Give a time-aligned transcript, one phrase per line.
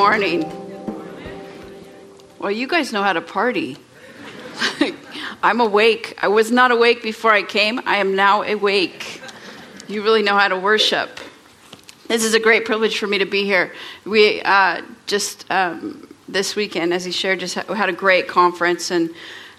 [0.00, 0.50] morning.
[2.38, 3.76] Well, you guys know how to party.
[5.42, 6.18] I'm awake.
[6.22, 7.82] I was not awake before I came.
[7.84, 9.20] I am now awake.
[9.88, 11.20] You really know how to worship.
[12.08, 13.74] This is a great privilege for me to be here.
[14.06, 19.10] We uh, just um, this weekend, as he shared, just had a great conference and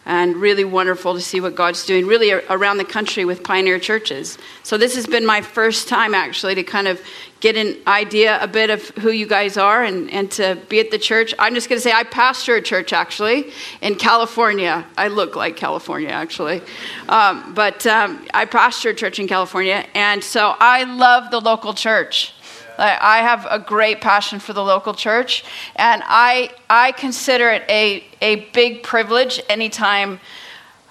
[0.06, 4.40] and really wonderful to see what God's doing really around the country with pioneer churches.
[4.64, 7.00] So this has been my first time actually to kind of
[7.42, 10.92] get an idea a bit of who you guys are and, and to be at
[10.92, 11.34] the church.
[11.38, 14.86] I'm just going to say I pastor a church actually in California.
[14.96, 16.62] I look like California actually.
[17.10, 19.86] Um, but um, I pastor a church in California.
[19.96, 22.34] And so I love the local church.
[22.78, 25.44] I have a great passion for the local church,
[25.76, 30.20] and I, I consider it a, a big privilege anytime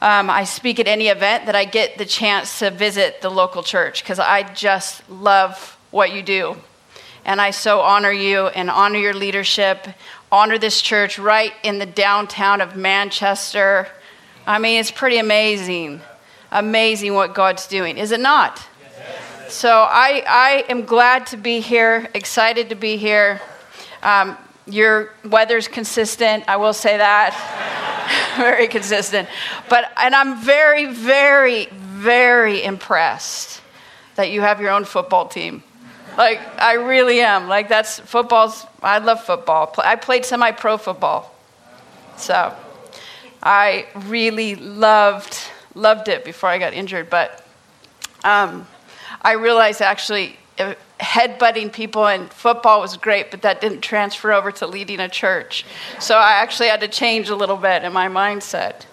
[0.00, 3.62] um, I speak at any event that I get the chance to visit the local
[3.62, 6.56] church because I just love what you do.
[7.24, 9.86] And I so honor you and honor your leadership,
[10.32, 13.88] honor this church right in the downtown of Manchester.
[14.46, 16.00] I mean, it's pretty amazing.
[16.50, 18.66] Amazing what God's doing, is it not?
[19.48, 23.40] So I, I am glad to be here, excited to be here.
[24.02, 27.34] Um, your weather's consistent, I will say that.
[28.36, 29.28] very consistent.
[29.68, 33.60] But, and I'm very, very, very impressed
[34.16, 35.62] that you have your own football team.
[36.16, 37.48] Like, I really am.
[37.48, 39.72] Like, that's football's, I love football.
[39.78, 41.34] I played semi pro football.
[42.16, 42.54] So
[43.42, 45.38] I really loved,
[45.74, 47.08] loved it before I got injured.
[47.10, 47.44] But,
[48.24, 48.66] um,
[49.22, 54.52] I realized actually uh, headbutting people in football was great, but that didn't transfer over
[54.52, 55.64] to leading a church.
[55.98, 58.84] So I actually had to change a little bit in my mindset.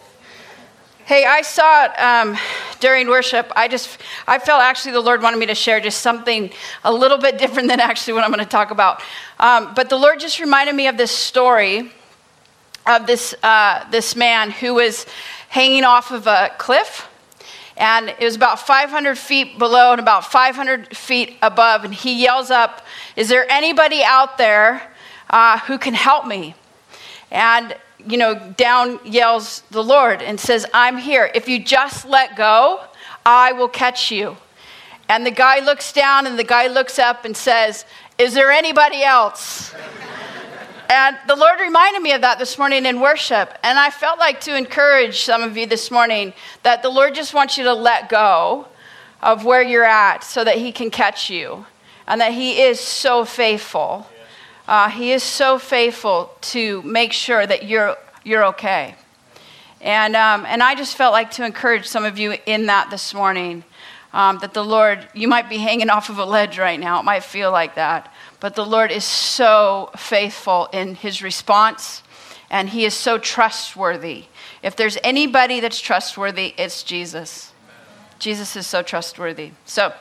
[1.08, 2.38] Hey, I saw it um,
[2.82, 3.50] during worship.
[3.56, 6.52] I just, I felt actually the Lord wanted me to share just something
[6.84, 9.02] a little bit different than actually what I'm going to talk about.
[9.40, 11.94] Um, but the Lord just reminded me of this story
[12.86, 15.06] of this, uh, this man who was
[15.48, 17.08] hanging off of a cliff
[17.78, 21.86] and it was about 500 feet below and about 500 feet above.
[21.86, 24.94] And he yells up, Is there anybody out there
[25.30, 26.54] uh, who can help me?
[27.32, 31.30] And, you know, down yells the Lord and says, I'm here.
[31.36, 32.82] If you just let go,
[33.26, 34.38] I will catch you.
[35.10, 37.86] And the guy looks down and the guy looks up and says,
[38.18, 39.74] Is there anybody else?
[40.90, 43.58] And the Lord reminded me of that this morning in worship.
[43.62, 47.34] And I felt like to encourage some of you this morning that the Lord just
[47.34, 48.68] wants you to let go
[49.22, 51.66] of where you're at so that He can catch you.
[52.08, 54.08] And that He is so faithful.
[54.68, 58.96] Uh, he is so faithful to make sure that you're, you're okay.
[59.80, 63.14] And, um, and I just felt like to encourage some of you in that this
[63.14, 63.64] morning.
[64.14, 67.00] Um, that the Lord, you might be hanging off of a ledge right now.
[67.00, 68.12] It might feel like that.
[68.40, 72.02] But the Lord is so faithful in his response,
[72.50, 74.26] and he is so trustworthy.
[74.64, 77.52] If there's anybody that's trustworthy, it's Jesus.
[78.18, 79.52] Jesus is so trustworthy.
[79.66, 79.94] So,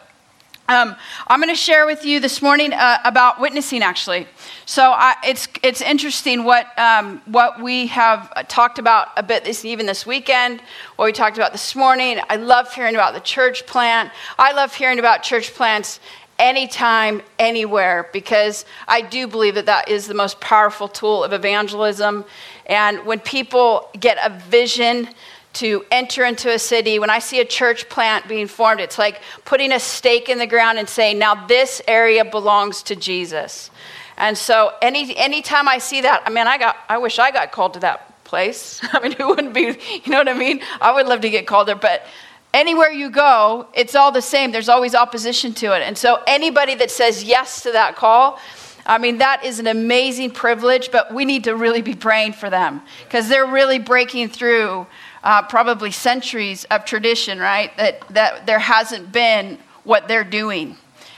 [0.68, 0.96] um,
[1.28, 4.26] I'm going to share with you this morning uh, about witnessing, actually.
[4.64, 9.64] So I, it's it's interesting what um, what we have talked about a bit this
[9.64, 10.60] even this weekend.
[10.96, 12.18] What we talked about this morning.
[12.28, 14.10] I love hearing about the church plant.
[14.38, 16.00] I love hearing about church plants
[16.38, 22.24] anytime, anywhere, because I do believe that that is the most powerful tool of evangelism.
[22.66, 25.08] And when people get a vision
[25.56, 29.20] to enter into a city, when I see a church plant being formed, it's like
[29.44, 33.70] putting a stake in the ground and saying, now this area belongs to Jesus.
[34.16, 37.52] And so any anytime I see that, I mean, I got I wish I got
[37.52, 38.80] called to that place.
[38.92, 40.60] I mean, who wouldn't be, you know what I mean?
[40.80, 42.06] I would love to get called there, but
[42.52, 44.52] anywhere you go, it's all the same.
[44.52, 45.82] There's always opposition to it.
[45.82, 48.38] And so anybody that says yes to that call,
[48.86, 52.48] I mean, that is an amazing privilege, but we need to really be praying for
[52.48, 54.86] them because they're really breaking through
[55.26, 57.76] uh, probably centuries of tradition, right?
[57.76, 60.76] That, that there hasn't been what they're doing.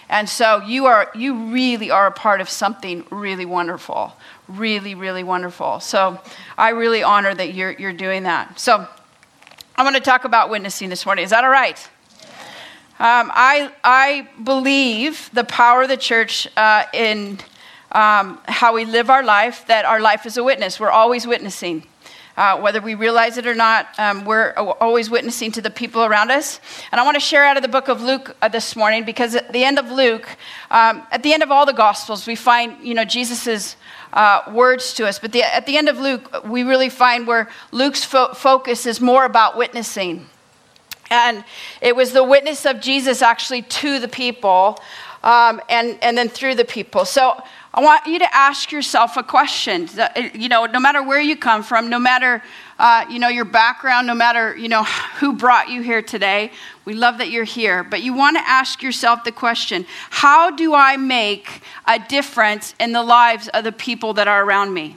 [0.08, 4.14] And so you are you really are a part of something really wonderful.
[4.49, 5.81] Really, really wonderful.
[5.81, 6.19] So
[6.56, 8.58] I really honor that you're you're doing that.
[8.58, 8.88] So
[9.76, 11.25] I'm going to talk about witnessing this morning.
[11.25, 11.78] Is that all right?
[13.00, 17.38] Um, I, I believe the power of the church uh, in
[17.93, 20.81] um, how we live our life, that our life is a witness.
[20.81, 21.84] We're always witnessing.
[22.38, 26.31] Uh, whether we realize it or not, um, we're always witnessing to the people around
[26.31, 26.61] us.
[26.93, 29.35] And I want to share out of the book of Luke uh, this morning because
[29.35, 30.25] at the end of Luke,
[30.70, 33.75] um, at the end of all the Gospels, we find, you know, Jesus's
[34.12, 35.19] uh, words to us.
[35.19, 39.00] But the, at the end of Luke, we really find where Luke's fo- focus is
[39.00, 40.29] more about witnessing.
[41.11, 41.44] And
[41.81, 44.79] it was the witness of Jesus actually to the people
[45.23, 47.05] um, and, and then through the people.
[47.05, 47.43] So
[47.75, 49.88] I want you to ask yourself a question.
[50.35, 52.43] You know, no matter where you come from, no matter
[52.79, 54.85] uh, you know your background, no matter you know
[55.19, 56.50] who brought you here today,
[56.85, 57.85] we love that you're here.
[57.85, 62.93] But you want to ask yourself the question: How do I make a difference in
[62.93, 64.97] the lives of the people that are around me?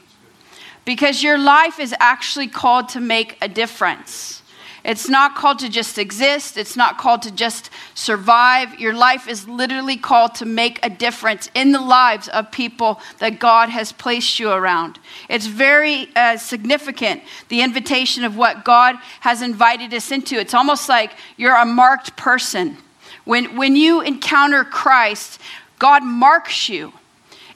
[0.85, 4.40] Because your life is actually called to make a difference.
[4.83, 6.57] It's not called to just exist.
[6.57, 8.79] It's not called to just survive.
[8.79, 13.39] Your life is literally called to make a difference in the lives of people that
[13.39, 14.99] God has placed you around.
[15.29, 20.39] It's very uh, significant, the invitation of what God has invited us into.
[20.39, 22.77] It's almost like you're a marked person.
[23.23, 25.39] When, when you encounter Christ,
[25.77, 26.93] God marks you.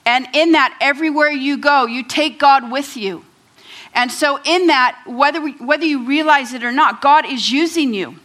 [0.05, 3.24] And in that, everywhere you go, you take God with you.
[3.95, 7.93] And so, in that, whether, we, whether you realize it or not, God is using
[7.93, 8.15] you.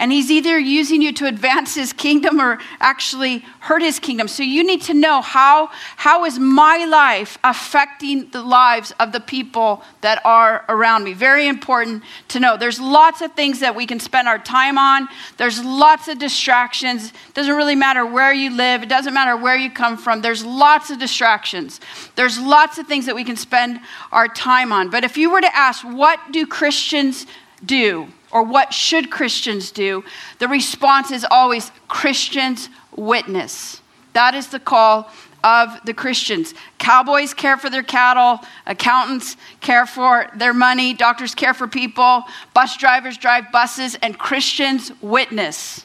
[0.00, 4.28] And he's either using you to advance his kingdom or actually hurt his kingdom.
[4.28, 9.20] So you need to know how, how is my life affecting the lives of the
[9.20, 11.12] people that are around me?
[11.12, 12.56] Very important to know.
[12.56, 15.06] There's lots of things that we can spend our time on.
[15.36, 17.10] There's lots of distractions.
[17.10, 18.82] It doesn't really matter where you live.
[18.82, 20.22] It doesn't matter where you come from.
[20.22, 21.78] There's lots of distractions.
[22.16, 23.80] There's lots of things that we can spend
[24.12, 24.88] our time on.
[24.88, 27.26] But if you were to ask, what do Christians
[27.66, 28.08] do?
[28.30, 30.04] Or what should Christians do?
[30.38, 33.80] The response is always Christians witness.
[34.12, 35.10] That is the call
[35.42, 36.54] of the Christians.
[36.78, 42.24] Cowboys care for their cattle, accountants care for their money, doctors care for people,
[42.54, 45.84] bus drivers drive buses, and Christians witness.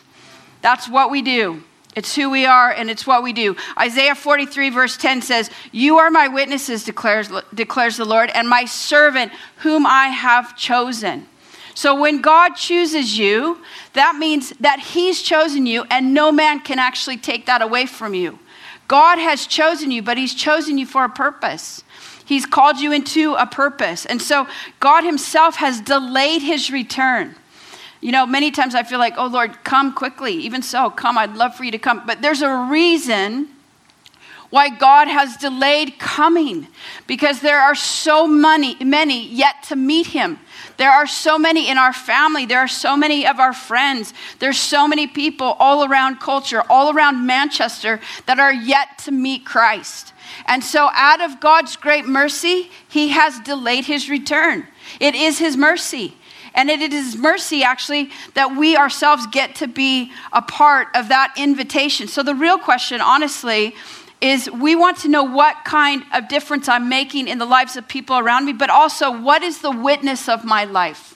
[0.61, 1.63] That's what we do.
[1.95, 3.55] It's who we are and it's what we do.
[3.79, 8.65] Isaiah 43, verse 10 says, You are my witnesses, declares, declares the Lord, and my
[8.65, 11.27] servant whom I have chosen.
[11.75, 13.61] So when God chooses you,
[13.93, 18.13] that means that He's chosen you, and no man can actually take that away from
[18.13, 18.39] you.
[18.87, 21.83] God has chosen you, but He's chosen you for a purpose.
[22.25, 24.05] He's called you into a purpose.
[24.05, 24.47] And so
[24.79, 27.35] God Himself has delayed His return.
[27.99, 30.33] You know, many times I feel like, oh Lord, come quickly.
[30.33, 32.03] Even so, come, I'd love for you to come.
[32.05, 33.49] But there's a reason
[34.49, 36.67] why God has delayed coming
[37.07, 40.39] because there are so many, many yet to meet Him.
[40.77, 42.45] There are so many in our family.
[42.45, 44.13] There are so many of our friends.
[44.39, 49.45] There's so many people all around culture, all around Manchester that are yet to meet
[49.45, 50.13] Christ.
[50.47, 54.67] And so, out of God's great mercy, He has delayed His return.
[54.99, 56.15] It is His mercy.
[56.53, 61.33] And it is mercy, actually, that we ourselves get to be a part of that
[61.37, 62.07] invitation.
[62.07, 63.75] So, the real question, honestly,
[64.21, 67.87] is we want to know what kind of difference I'm making in the lives of
[67.87, 71.15] people around me, but also what is the witness of my life?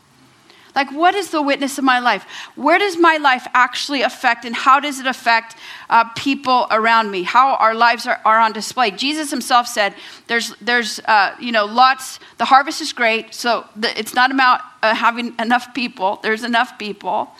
[0.75, 2.25] Like, what is the witness of my life?
[2.55, 5.55] Where does my life actually affect, and how does it affect
[5.89, 7.23] uh, people around me?
[7.23, 8.91] How our lives are, are on display?
[8.91, 9.95] Jesus himself said,
[10.27, 12.19] "There's, there's, uh, you know, lots.
[12.37, 16.19] The harvest is great, so the, it's not about uh, having enough people.
[16.21, 17.31] There's enough people."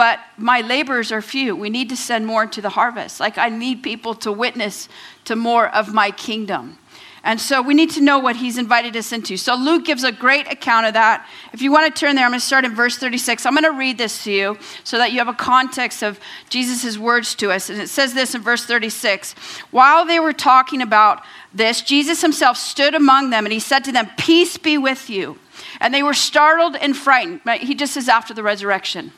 [0.00, 1.54] But my labors are few.
[1.54, 3.20] We need to send more to the harvest.
[3.20, 4.88] Like, I need people to witness
[5.26, 6.78] to more of my kingdom.
[7.22, 9.36] And so we need to know what he's invited us into.
[9.36, 11.28] So Luke gives a great account of that.
[11.52, 13.44] If you want to turn there, I'm going to start in verse 36.
[13.44, 16.96] I'm going to read this to you so that you have a context of Jesus'
[16.96, 17.68] words to us.
[17.68, 19.34] And it says this in verse 36
[19.70, 23.92] While they were talking about this, Jesus himself stood among them and he said to
[23.92, 25.38] them, Peace be with you.
[25.78, 27.42] And they were startled and frightened.
[27.60, 29.12] He just says after the resurrection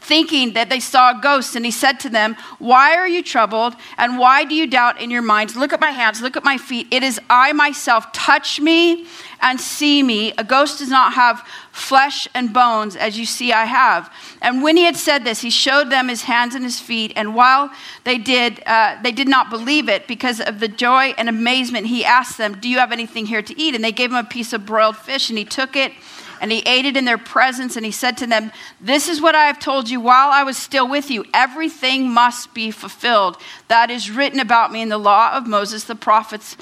[0.00, 1.56] thinking that they saw a ghost.
[1.56, 3.74] And he said to them, Why are you troubled?
[3.98, 5.56] And why do you doubt in your minds?
[5.56, 6.88] Look at my hands, look at my feet.
[6.90, 8.12] It is I myself.
[8.12, 9.06] Touch me
[9.40, 10.32] and see me.
[10.36, 14.12] A ghost does not have flesh and bones, as you see I have.
[14.42, 17.12] And when he had said this, he showed them his hands and his feet.
[17.16, 17.70] And while
[18.04, 21.86] they did, uh, they did not believe it because of the joy and amazement.
[21.86, 23.74] He asked them, Do you have anything here to eat?
[23.74, 25.92] And they gave him a piece of broiled fish, and he took it
[26.40, 29.34] and he ate it in their presence, and he said to them, This is what
[29.34, 31.24] I have told you while I was still with you.
[31.34, 33.36] Everything must be fulfilled.
[33.68, 36.56] That is written about me in the law of Moses, the prophets,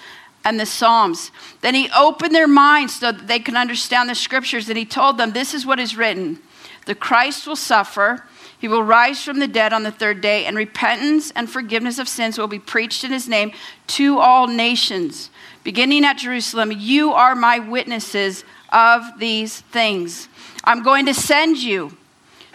[0.45, 1.31] and the Psalms.
[1.61, 5.17] Then he opened their minds so that they could understand the scriptures, and he told
[5.17, 6.41] them, This is what is written
[6.87, 8.25] The Christ will suffer.
[8.61, 12.09] He will rise from the dead on the third day, and repentance and forgiveness of
[12.09, 13.53] sins will be preached in his name
[13.89, 15.31] to all nations.
[15.63, 20.29] Beginning at Jerusalem, you are my witnesses of these things.
[20.65, 21.97] I'm going to send you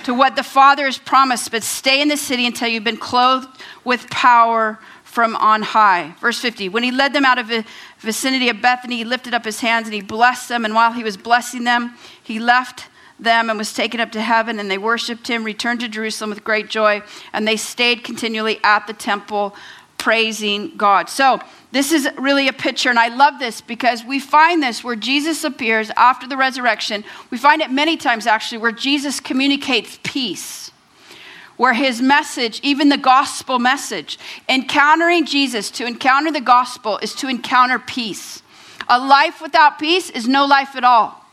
[0.03, 3.47] to what the Father has promised, but stay in the city until you've been clothed
[3.83, 6.13] with power from on high.
[6.19, 7.65] Verse 50 When he led them out of the
[7.99, 10.65] vicinity of Bethany, he lifted up his hands and he blessed them.
[10.65, 12.87] And while he was blessing them, he left
[13.19, 16.43] them and was taken up to heaven, and they worshiped him, returned to Jerusalem with
[16.43, 17.01] great joy,
[17.31, 19.55] and they stayed continually at the temple
[20.03, 21.07] praising God.
[21.09, 21.39] So,
[21.71, 25.45] this is really a picture, and I love this because we find this where Jesus
[25.45, 27.05] appears after the resurrection.
[27.31, 30.71] We find it many times actually where Jesus communicates peace,
[31.55, 34.19] where his message, even the gospel message,
[34.49, 38.43] encountering Jesus, to encounter the gospel is to encounter peace.
[38.89, 41.25] A life without peace is no life at all.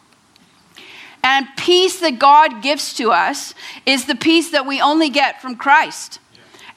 [1.25, 3.53] And peace that God gives to us
[3.85, 6.21] is the peace that we only get from Christ.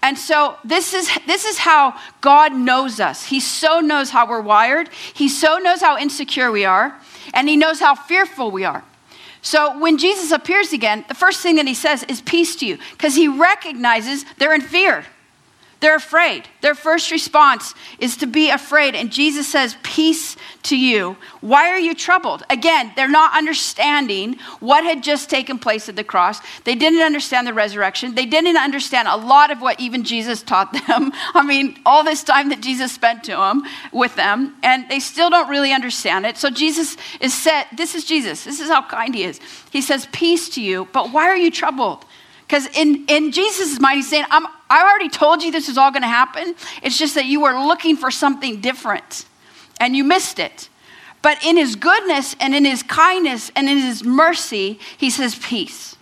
[0.04, 3.26] And so this is this is how God knows us.
[3.26, 4.90] He so knows how we're wired.
[5.14, 7.00] He so knows how insecure we are,
[7.34, 8.84] and he knows how fearful we are.
[9.42, 12.78] So when Jesus appears again, the first thing that he says is peace to you
[12.92, 15.06] because he recognizes they're in fear.
[15.84, 16.48] They're afraid.
[16.62, 18.96] Their first response is to be afraid.
[18.96, 21.18] And Jesus says, Peace to you.
[21.42, 22.42] Why are you troubled?
[22.50, 26.40] Again, they're not understanding what had just taken place at the cross.
[26.63, 28.16] They didn't understand the resurrection.
[28.16, 31.12] They didn't understand a lot of what even Jesus taught them.
[31.34, 35.30] I mean, all this time that Jesus spent to them with them, and they still
[35.30, 36.38] don't really understand it.
[36.38, 38.46] So Jesus is said, This is Jesus.
[38.46, 39.42] This is how kind he is.
[39.70, 42.06] He says, Peace to you, but why are you troubled?
[42.54, 45.90] Because in, in Jesus' mind, he's saying, I'm, I already told you this is all
[45.90, 46.54] going to happen.
[46.84, 49.26] It's just that you were looking for something different
[49.80, 50.70] and you missed it.
[51.24, 55.96] But in his goodness and in his kindness and in his mercy, he says, Peace.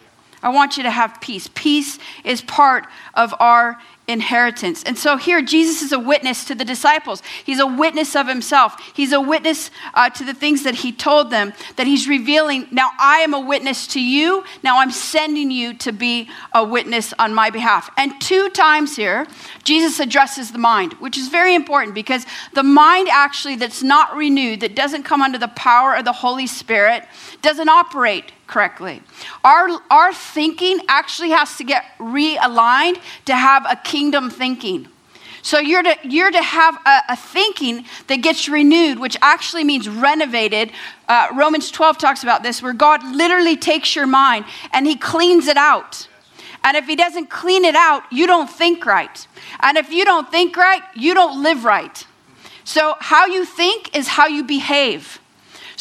[0.43, 1.49] I want you to have peace.
[1.53, 3.79] Peace is part of our
[4.11, 4.83] inheritance.
[4.83, 7.23] And so here, Jesus is a witness to the disciples.
[7.43, 8.79] He's a witness of himself.
[8.93, 12.67] He's a witness uh, to the things that he told them, that he's revealing.
[12.71, 14.43] Now, I am a witness to you.
[14.63, 17.89] Now, I'm sending you to be a witness on my behalf.
[17.97, 19.27] And two times here,
[19.63, 24.59] Jesus addresses the mind, which is very important because the mind actually that's not renewed,
[24.59, 27.03] that doesn't come under the power of the Holy Spirit,
[27.41, 29.01] doesn't operate correctly.
[29.43, 34.87] Our, our thinking actually has to get realigned to have a kingdom thinking.
[35.41, 39.89] So you're to, you're to have a, a thinking that gets renewed, which actually means
[39.89, 40.71] renovated.
[41.07, 45.47] Uh, Romans 12 talks about this, where God literally takes your mind and he cleans
[45.47, 46.07] it out.
[46.63, 49.27] And if he doesn't clean it out, you don't think right.
[49.61, 52.05] And if you don't think right, you don't live right.
[52.63, 55.20] So how you think is how you behave.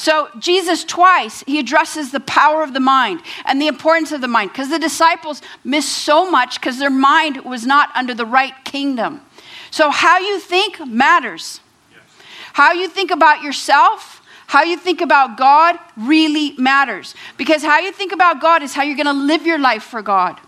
[0.00, 4.28] So, Jesus twice, he addresses the power of the mind and the importance of the
[4.28, 8.54] mind because the disciples missed so much because their mind was not under the right
[8.64, 9.20] kingdom.
[9.70, 11.60] So, how you think matters.
[11.92, 12.00] Yes.
[12.54, 17.14] How you think about yourself, how you think about God really matters.
[17.36, 20.00] Because how you think about God is how you're going to live your life for
[20.00, 20.40] God.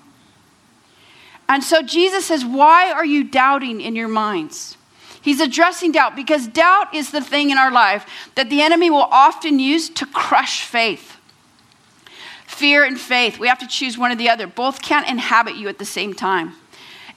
[1.47, 4.79] And so, Jesus says, Why are you doubting in your minds?
[5.23, 9.09] He's addressing doubt because doubt is the thing in our life that the enemy will
[9.11, 11.17] often use to crush faith.
[12.47, 14.47] Fear and faith, we have to choose one or the other.
[14.47, 16.55] Both can't inhabit you at the same time.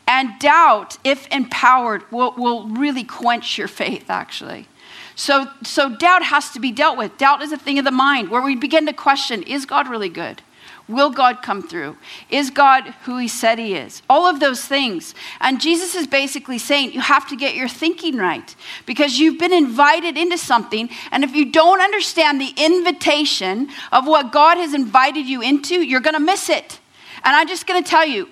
[0.07, 4.67] And doubt, if empowered, will, will really quench your faith, actually.
[5.15, 7.17] So, so doubt has to be dealt with.
[7.17, 10.09] Doubt is a thing of the mind where we begin to question is God really
[10.09, 10.41] good?
[10.87, 11.97] Will God come through?
[12.29, 14.03] Is God who he said he is?
[14.07, 15.15] All of those things.
[15.41, 19.53] And Jesus is basically saying you have to get your thinking right because you've been
[19.53, 20.89] invited into something.
[21.11, 26.01] And if you don't understand the invitation of what God has invited you into, you're
[26.01, 26.79] going to miss it.
[27.23, 28.29] And I'm just going to tell you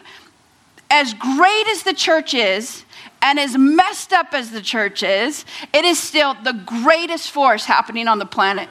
[0.91, 2.85] as great as the church is,
[3.23, 5.43] and as messed up as the church is,
[5.73, 8.69] it is still the greatest force happening on the planet.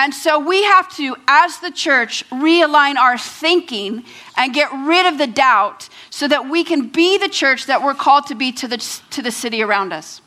[0.00, 4.02] And so we have to, as the church, realign our thinking
[4.34, 7.92] and get rid of the doubt so that we can be the church that we're
[7.92, 8.78] called to be to the,
[9.10, 10.22] to the city around us,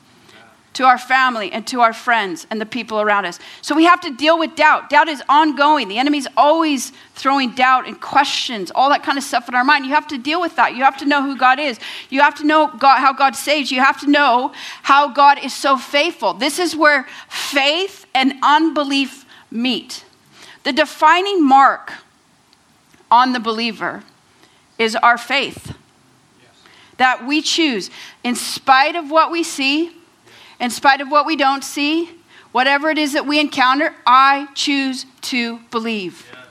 [0.74, 3.40] to our family, and to our friends and the people around us.
[3.62, 4.90] So we have to deal with doubt.
[4.90, 5.88] Doubt is ongoing.
[5.88, 9.86] The enemy's always throwing doubt and questions, all that kind of stuff in our mind.
[9.86, 10.76] You have to deal with that.
[10.76, 11.80] You have to know who God is.
[12.10, 13.72] You have to know God, how God saves.
[13.72, 14.52] You have to know
[14.84, 16.32] how God is so faithful.
[16.32, 19.23] This is where faith and unbelief
[19.54, 20.04] meet.
[20.64, 21.92] The defining mark
[23.10, 24.02] on the believer
[24.78, 25.68] is our faith.
[25.68, 26.50] Yes.
[26.98, 27.90] That we choose,
[28.22, 29.92] in spite of what we see,
[30.60, 32.10] in spite of what we don't see,
[32.52, 36.26] whatever it is that we encounter, I choose to believe.
[36.32, 36.46] Yes.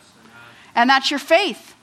[0.76, 1.76] And that's your faith.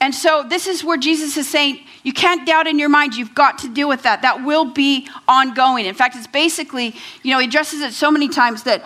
[0.00, 3.16] And so, this is where Jesus is saying, you can't doubt in your mind.
[3.16, 4.22] You've got to deal with that.
[4.22, 5.86] That will be ongoing.
[5.86, 6.94] In fact, it's basically,
[7.24, 8.84] you know, he addresses it so many times that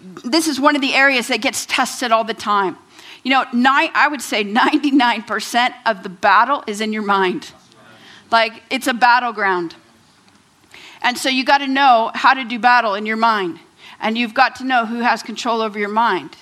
[0.00, 2.76] this is one of the areas that gets tested all the time.
[3.22, 7.52] You know, I would say 99% of the battle is in your mind.
[8.30, 9.76] Like it's a battleground.
[11.02, 13.60] And so you got to know how to do battle in your mind.
[14.00, 16.36] And you've got to know who has control over your mind.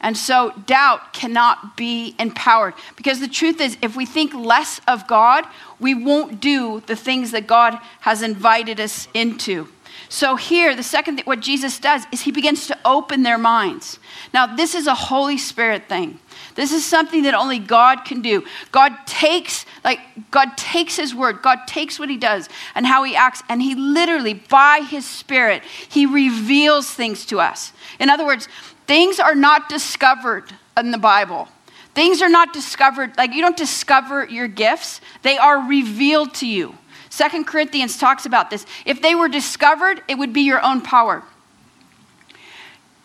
[0.00, 2.74] And so doubt cannot be empowered.
[2.96, 5.46] Because the truth is, if we think less of God,
[5.80, 9.68] we won't do the things that God has invited us into.
[10.14, 13.98] So, here, the second thing, what Jesus does is he begins to open their minds.
[14.32, 16.20] Now, this is a Holy Spirit thing.
[16.54, 18.44] This is something that only God can do.
[18.70, 19.98] God takes, like,
[20.30, 23.74] God takes his word, God takes what he does and how he acts, and he
[23.74, 27.72] literally, by his spirit, he reveals things to us.
[27.98, 28.46] In other words,
[28.86, 30.44] things are not discovered
[30.76, 31.48] in the Bible.
[31.96, 36.78] Things are not discovered, like, you don't discover your gifts, they are revealed to you.
[37.14, 38.66] Second Corinthians talks about this.
[38.84, 41.22] If they were discovered, it would be your own power.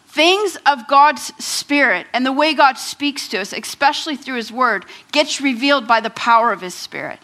[0.07, 4.85] Things of God's Spirit and the way God speaks to us, especially through His Word,
[5.11, 7.19] gets revealed by the power of His Spirit.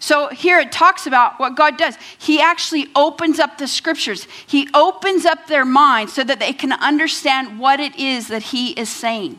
[0.00, 1.96] So here it talks about what God does.
[2.18, 4.26] He actually opens up the scriptures.
[4.48, 8.72] He opens up their minds so that they can understand what it is that he
[8.72, 9.38] is saying.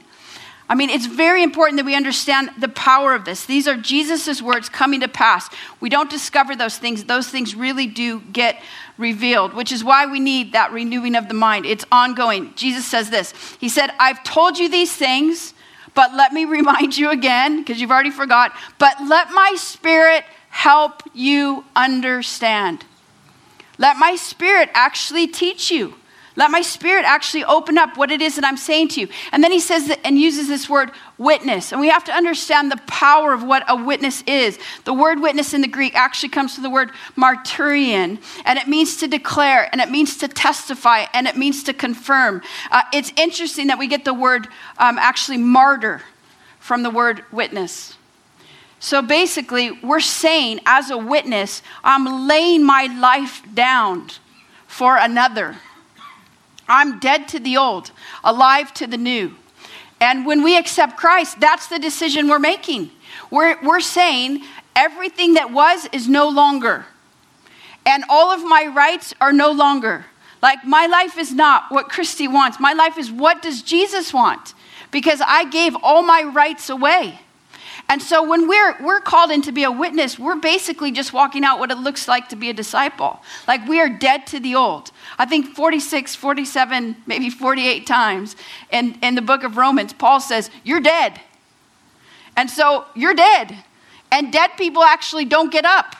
[0.70, 3.46] I mean, it's very important that we understand the power of this.
[3.46, 5.50] These are Jesus' words coming to pass.
[5.80, 8.62] We don't discover those things, those things really do get
[8.98, 11.66] revealed, which is why we need that renewing of the mind.
[11.66, 12.54] It's ongoing.
[12.56, 15.54] Jesus says this He said, I've told you these things,
[15.94, 21.02] but let me remind you again, because you've already forgot, but let my spirit help
[21.14, 22.84] you understand.
[23.78, 25.94] Let my spirit actually teach you.
[26.38, 29.08] Let my spirit actually open up what it is that I'm saying to you.
[29.32, 31.72] And then he says that and uses this word witness.
[31.72, 34.60] And we have to understand the power of what a witness is.
[34.86, 38.98] The word witness in the Greek actually comes from the word martyrion, and it means
[38.98, 42.44] to declare, and it means to testify, and it means to confirm.
[42.70, 46.04] Uh, it's interesting that we get the word um, actually martyr
[46.60, 47.98] from the word witness.
[48.80, 54.12] So basically, we're saying as a witness, I'm laying my life down
[54.68, 55.58] for another.
[56.68, 57.92] I'm dead to the old,
[58.24, 59.36] alive to the new.
[60.00, 62.92] And when we accept Christ, that's the decision we're making.
[63.32, 64.44] We're, we're saying
[64.76, 66.86] everything that was is no longer.
[67.86, 70.06] And all of my rights are no longer.
[70.42, 72.60] Like my life is not what Christy wants.
[72.60, 74.54] My life is what does Jesus want?
[74.92, 77.20] Because I gave all my rights away.
[77.90, 81.46] And so when we're, we're called in to be a witness, we're basically just walking
[81.46, 83.22] out what it looks like to be a disciple.
[83.48, 84.92] Like we are dead to the old.
[85.18, 88.36] I think 46, 47, maybe 48 times
[88.72, 91.22] in, in the book of Romans, Paul says, You're dead.
[92.36, 93.58] And so you're dead.
[94.12, 95.96] And dead people actually don't get up.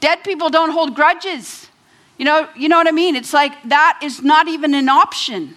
[0.00, 1.68] Dead people don't hold grudges.
[2.16, 3.16] You know, you know what I mean?
[3.16, 5.56] It's like that is not even an option.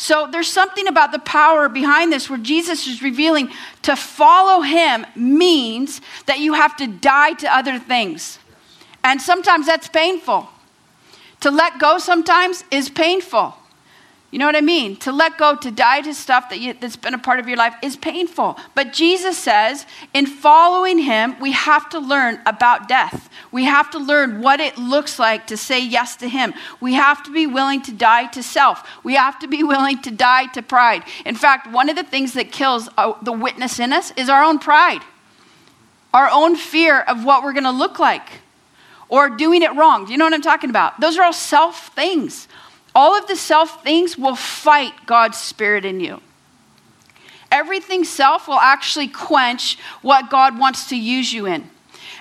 [0.00, 3.50] So there's something about the power behind this where Jesus is revealing
[3.82, 8.38] to follow him means that you have to die to other things.
[9.04, 10.48] And sometimes that's painful.
[11.40, 13.54] To let go sometimes is painful.
[14.30, 14.94] You know what I mean?
[14.98, 17.56] To let go, to die to stuff that you, that's been a part of your
[17.56, 18.56] life is painful.
[18.76, 23.28] But Jesus says, in following him, we have to learn about death.
[23.50, 26.54] We have to learn what it looks like to say yes to him.
[26.80, 28.88] We have to be willing to die to self.
[29.02, 31.02] We have to be willing to die to pride.
[31.24, 34.44] In fact, one of the things that kills uh, the witness in us is our
[34.44, 35.02] own pride,
[36.14, 38.28] our own fear of what we're going to look like
[39.08, 40.06] or doing it wrong.
[40.06, 41.00] Do you know what I'm talking about?
[41.00, 42.46] Those are all self things.
[42.94, 46.20] All of the self things will fight God's spirit in you.
[47.50, 51.68] Everything self will actually quench what God wants to use you in.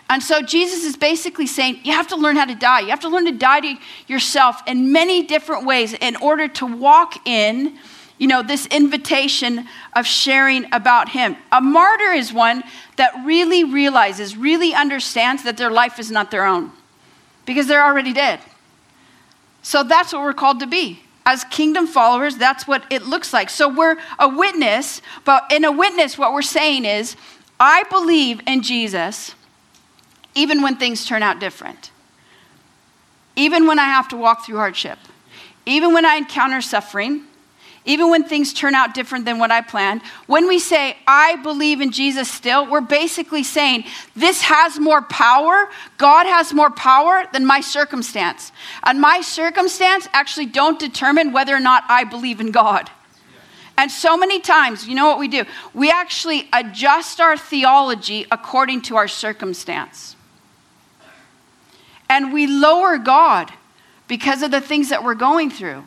[0.09, 2.81] And so Jesus is basically saying you have to learn how to die.
[2.81, 3.75] You have to learn to die to
[4.07, 7.77] yourself in many different ways in order to walk in,
[8.17, 11.37] you know, this invitation of sharing about him.
[11.51, 12.63] A martyr is one
[12.95, 16.71] that really realizes, really understands that their life is not their own
[17.45, 18.39] because they're already dead.
[19.61, 21.01] So that's what we're called to be.
[21.25, 23.49] As kingdom followers, that's what it looks like.
[23.49, 27.15] So we're a witness, but in a witness, what we're saying is,
[27.59, 29.35] I believe in Jesus
[30.35, 31.91] even when things turn out different.
[33.35, 34.99] Even when I have to walk through hardship.
[35.65, 37.25] Even when I encounter suffering
[37.85, 41.81] even when things turn out different than what I planned, when we say, I believe
[41.81, 47.45] in Jesus still, we're basically saying, this has more power, God has more power than
[47.45, 48.51] my circumstance.
[48.83, 52.89] And my circumstance actually don't determine whether or not I believe in God.
[53.77, 55.45] And so many times, you know what we do?
[55.73, 60.17] We actually adjust our theology according to our circumstance.
[62.09, 63.53] And we lower God
[64.09, 65.85] because of the things that we're going through.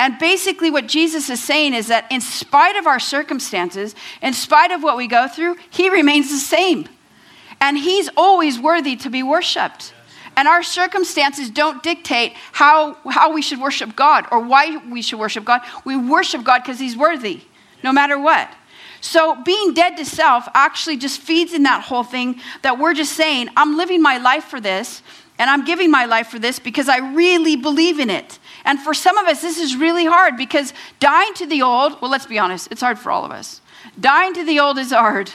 [0.00, 4.70] And basically, what Jesus is saying is that in spite of our circumstances, in spite
[4.70, 6.88] of what we go through, He remains the same.
[7.60, 9.94] And He's always worthy to be worshiped.
[10.36, 15.20] And our circumstances don't dictate how, how we should worship God or why we should
[15.20, 15.62] worship God.
[15.84, 17.42] We worship God because He's worthy.
[17.84, 18.52] no matter what.
[19.00, 23.12] So being dead to self actually just feeds in that whole thing that we're just
[23.12, 25.02] saying, I'm living my life for this
[25.38, 28.38] and I'm giving my life for this because I really believe in it.
[28.64, 32.10] And for some of us, this is really hard because dying to the old, well,
[32.10, 33.60] let's be honest, it's hard for all of us.
[34.00, 35.30] Dying to the old is hard.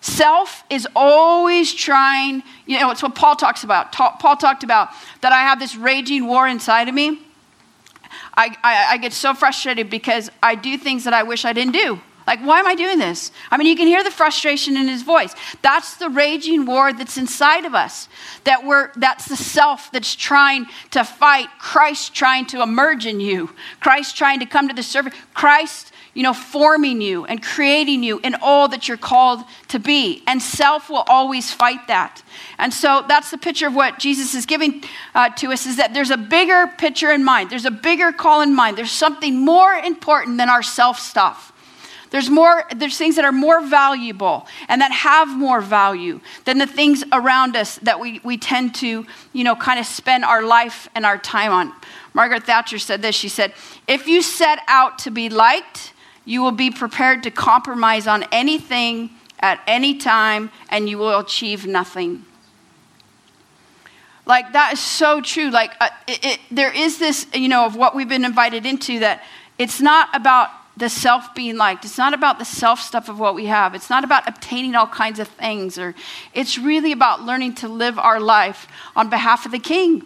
[0.00, 3.92] Self is always trying, you know, it's what Paul talks about.
[3.92, 4.90] Paul talked about
[5.22, 7.20] that I have this raging war inside of me.
[8.36, 11.72] I, I, I get so frustrated because I do things that I wish I didn't
[11.72, 12.00] do.
[12.28, 13.32] Like, why am I doing this?
[13.50, 15.34] I mean, you can hear the frustration in his voice.
[15.62, 18.06] That's the raging war that's inside of us.
[18.44, 23.48] That we're that's the self that's trying to fight Christ trying to emerge in you.
[23.80, 25.14] Christ trying to come to the surface.
[25.32, 30.22] Christ, you know, forming you and creating you in all that you're called to be.
[30.26, 32.22] And self will always fight that.
[32.58, 35.94] And so that's the picture of what Jesus is giving uh, to us is that
[35.94, 37.48] there's a bigger picture in mind.
[37.48, 38.76] There's a bigger call in mind.
[38.76, 41.54] There's something more important than our self stuff.
[42.10, 46.66] There's more, there's things that are more valuable and that have more value than the
[46.66, 50.88] things around us that we, we tend to, you know, kind of spend our life
[50.94, 51.72] and our time on.
[52.14, 53.14] Margaret Thatcher said this.
[53.14, 53.52] She said,
[53.86, 55.92] if you set out to be liked,
[56.24, 61.66] you will be prepared to compromise on anything at any time and you will achieve
[61.66, 62.24] nothing.
[64.24, 65.50] Like, that is so true.
[65.50, 68.98] Like, uh, it, it, there is this, you know, of what we've been invited into
[68.98, 69.22] that
[69.58, 71.84] it's not about the self being liked.
[71.84, 73.74] It's not about the self stuff of what we have.
[73.74, 75.94] It's not about obtaining all kinds of things or
[76.34, 80.04] it's really about learning to live our life on behalf of the king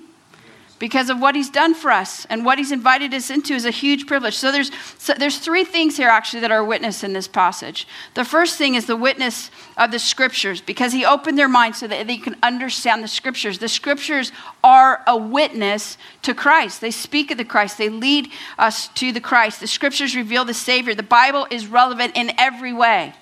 [0.83, 3.71] because of what he's done for us and what he's invited us into is a
[3.71, 4.35] huge privilege.
[4.35, 7.87] So there's so there's three things here actually that are witness in this passage.
[8.15, 11.87] The first thing is the witness of the scriptures because he opened their minds so
[11.87, 13.61] that they can understand the scriptures.
[13.61, 14.33] The scriptures
[14.65, 16.81] are a witness to Christ.
[16.81, 17.79] They speak of the Christ.
[17.79, 19.61] They lead us to the Christ.
[19.61, 20.97] The scriptures reveal the Savior.
[20.97, 23.15] The Bible is relevant in every way.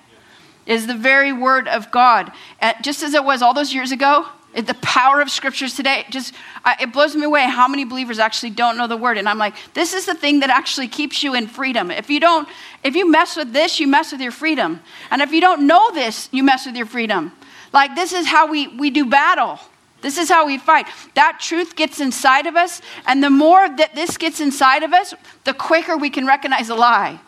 [0.65, 2.31] Is the very word of God.
[2.59, 6.33] And just as it was all those years ago, the power of scriptures today just
[6.79, 9.17] it blows me away how many believers actually don't know the word.
[9.17, 11.89] And i'm like this is the thing that actually keeps you in freedom.
[11.89, 12.47] If you don't
[12.83, 14.81] if you mess with this you mess with your freedom.
[15.09, 17.31] And if you don't know this you mess with your freedom.
[17.71, 19.59] Like this is how we we do battle.
[20.01, 20.87] This is how we fight.
[21.13, 25.13] That truth gets inside of us and the more that this gets inside of us
[25.45, 27.19] the quicker we can recognize a lie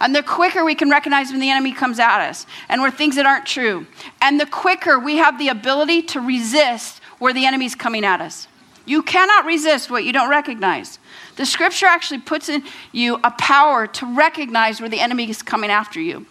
[0.00, 3.16] and the quicker we can recognize when the enemy comes at us and where things
[3.16, 3.86] that aren't true.
[4.20, 8.48] And the quicker we have the ability to resist where the enemy's coming at us.
[8.86, 10.98] You cannot resist what you don't recognize.
[11.36, 15.70] The scripture actually puts in you a power to recognize where the enemy is coming
[15.70, 16.26] after you.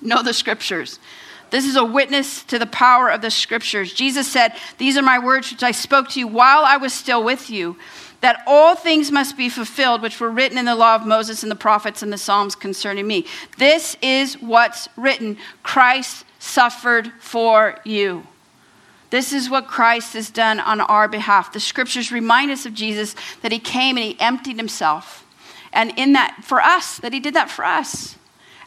[0.00, 0.98] Know the scriptures.
[1.50, 3.92] This is a witness to the power of the scriptures.
[3.92, 7.22] Jesus said, These are my words which I spoke to you while I was still
[7.22, 7.76] with you
[8.26, 11.52] that all things must be fulfilled which were written in the law of Moses and
[11.52, 13.24] the prophets and the Psalms concerning me.
[13.56, 18.26] This is what's written Christ suffered for you.
[19.10, 21.52] This is what Christ has done on our behalf.
[21.52, 25.24] The scriptures remind us of Jesus that he came and he emptied himself.
[25.72, 28.16] And in that, for us, that he did that for us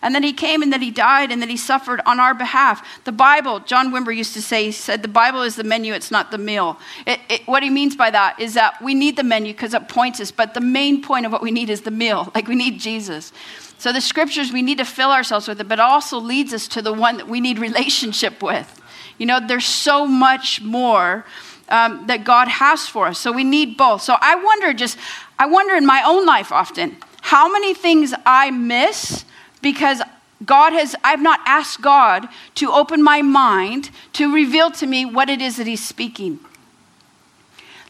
[0.01, 3.03] and that he came and that he died and that he suffered on our behalf.
[3.03, 6.12] The Bible, John Wimber used to say, he said, the Bible is the menu, it's
[6.12, 6.79] not the meal.
[7.05, 9.89] It, it, what he means by that is that we need the menu because it
[9.89, 12.31] points us, but the main point of what we need is the meal.
[12.39, 13.33] Like we need Jesus.
[13.79, 16.81] So the scriptures, we need to fill ourselves with it, but also leads us to
[16.81, 18.81] the one that we need relationship with.
[19.17, 21.25] You know, there's so much more
[21.67, 23.19] um, that God has for us.
[23.19, 24.01] So we need both.
[24.01, 24.97] So I wonder just,
[25.38, 29.25] I wonder in my own life often, how many things I miss
[29.62, 30.02] because
[30.45, 35.30] God has, I've not asked God to open my mind to reveal to me what
[35.30, 36.39] it is that He's speaking.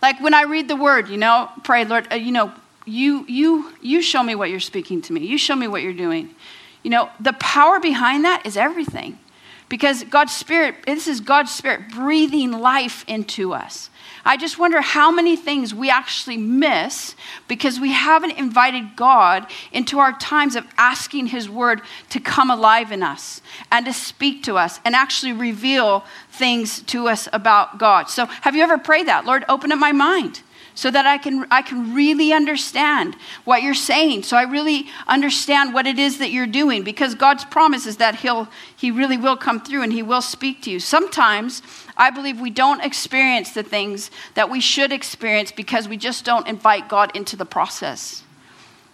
[0.01, 2.53] Like when I read the word, you know, pray, Lord, uh, you know,
[2.85, 5.25] you, you, you show me what you're speaking to me.
[5.25, 6.33] You show me what you're doing.
[6.81, 9.19] You know, the power behind that is everything.
[9.67, 13.88] Because God's Spirit, this is God's Spirit breathing life into us.
[14.25, 17.15] I just wonder how many things we actually miss
[17.47, 22.91] because we haven't invited God into our times of asking His Word to come alive
[22.91, 28.09] in us and to speak to us and actually reveal things to us about God.
[28.09, 29.25] So, have you ever prayed that?
[29.25, 30.41] Lord, open up my mind
[30.75, 34.23] so that I can, I can really understand what you're saying.
[34.23, 38.15] So I really understand what it is that you're doing because God's promise is that
[38.15, 40.79] he'll, He really will come through and He will speak to you.
[40.79, 41.61] Sometimes
[41.97, 46.47] I believe we don't experience the things that we should experience because we just don't
[46.47, 48.23] invite God into the process.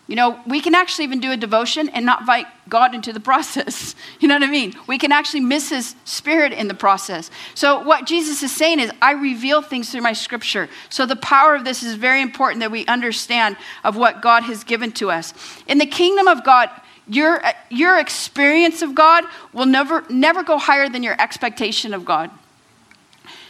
[0.07, 3.19] You know, we can actually even do a devotion and not invite God into the
[3.19, 3.95] process.
[4.19, 4.73] You know what I mean?
[4.87, 7.29] We can actually miss his spirit in the process.
[7.53, 10.69] So, what Jesus is saying is, I reveal things through my scripture.
[10.89, 14.63] So, the power of this is very important that we understand of what God has
[14.63, 15.33] given to us.
[15.67, 16.69] In the kingdom of God,
[17.07, 22.31] your, your experience of God will never, never go higher than your expectation of God.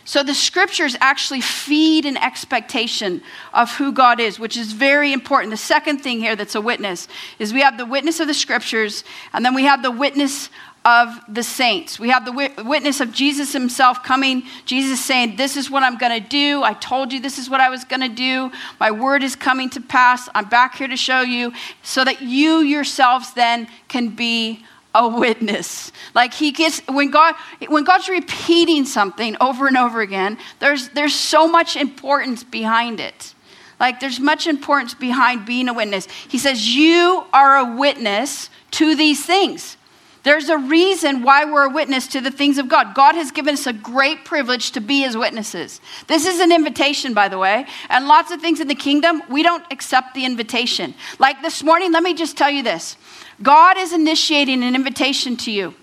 [0.05, 3.21] So the scriptures actually feed an expectation
[3.53, 5.49] of who God is, which is very important.
[5.49, 7.07] The second thing here that's a witness
[7.39, 10.51] is we have the witness of the scriptures, and then we have the witness
[10.85, 11.99] of the saints.
[11.99, 16.21] We have the witness of Jesus himself coming, Jesus saying, This is what I'm going
[16.21, 16.61] to do.
[16.61, 18.51] I told you this is what I was going to do.
[18.79, 20.29] My word is coming to pass.
[20.35, 24.63] I'm back here to show you so that you yourselves then can be
[24.95, 25.91] a witness.
[26.15, 27.35] Like he gets when God
[27.67, 33.35] when God's repeating something over and over again, there's there's so much importance behind it.
[33.79, 36.07] Like there's much importance behind being a witness.
[36.27, 39.77] He says you are a witness to these things.
[40.23, 42.95] There's a reason why we're a witness to the things of God.
[42.95, 45.79] God has given us a great privilege to be his witnesses.
[46.07, 47.67] This is an invitation, by the way.
[47.89, 50.95] And lots of things in the kingdom, we don't accept the invitation.
[51.19, 52.97] Like this morning, let me just tell you this
[53.41, 55.75] God is initiating an invitation to you.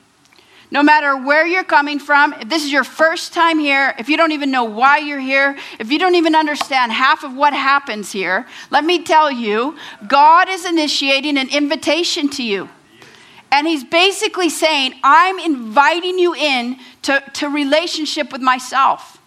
[0.71, 4.17] No matter where you're coming from, if this is your first time here, if you
[4.17, 8.11] don't even know why you're here, if you don't even understand half of what happens
[8.11, 9.77] here, let me tell you,
[10.09, 12.71] God is initiating an invitation to you.
[13.51, 19.21] And he's basically saying, I'm inviting you in to, to relationship with myself.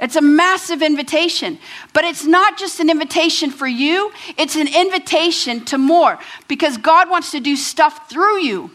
[0.00, 1.58] It's a massive invitation.
[1.92, 7.10] But it's not just an invitation for you, it's an invitation to more because God
[7.10, 8.70] wants to do stuff through you.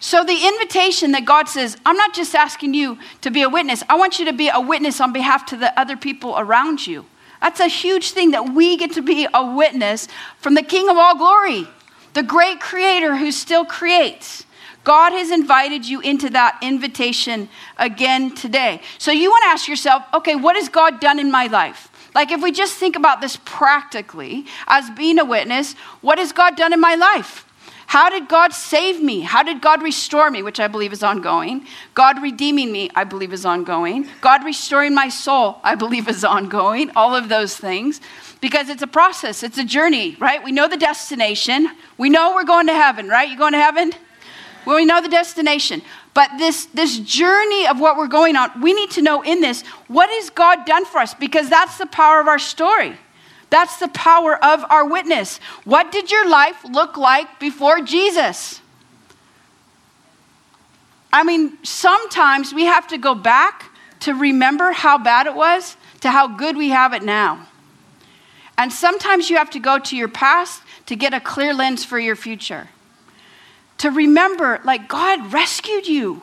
[0.00, 3.84] So, the invitation that God says, I'm not just asking you to be a witness,
[3.88, 7.06] I want you to be a witness on behalf to the other people around you.
[7.40, 10.96] That's a huge thing that we get to be a witness from the King of
[10.96, 11.68] all glory,
[12.14, 14.44] the great creator who still creates.
[14.84, 18.80] God has invited you into that invitation again today.
[18.98, 21.88] So you want to ask yourself, okay, what has God done in my life?
[22.14, 26.56] Like, if we just think about this practically as being a witness, what has God
[26.56, 27.46] done in my life?
[27.86, 29.20] How did God save me?
[29.20, 31.66] How did God restore me, which I believe is ongoing?
[31.94, 34.08] God redeeming me, I believe is ongoing.
[34.22, 36.90] God restoring my soul, I believe is ongoing.
[36.96, 38.00] All of those things.
[38.40, 40.42] Because it's a process, it's a journey, right?
[40.42, 41.70] We know the destination.
[41.98, 43.28] We know we're going to heaven, right?
[43.28, 43.92] You going to heaven?
[44.64, 45.82] Well, we know the destination.
[46.14, 49.62] But this, this journey of what we're going on, we need to know in this
[49.88, 51.14] what has God done for us?
[51.14, 52.96] Because that's the power of our story.
[53.50, 55.38] That's the power of our witness.
[55.64, 58.60] What did your life look like before Jesus?
[61.12, 63.70] I mean, sometimes we have to go back
[64.00, 67.46] to remember how bad it was to how good we have it now.
[68.56, 71.98] And sometimes you have to go to your past to get a clear lens for
[71.98, 72.68] your future
[73.82, 76.22] to remember like God rescued you.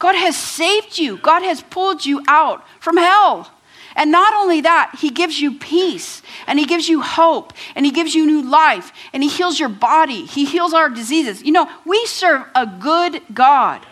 [0.00, 1.16] God has saved you.
[1.18, 3.48] God has pulled you out from hell.
[3.94, 7.92] And not only that, He gives you peace and He gives you hope and He
[7.92, 10.26] gives you new life and He heals your body.
[10.26, 11.44] He heals our diseases.
[11.44, 13.86] You know, we serve a good God.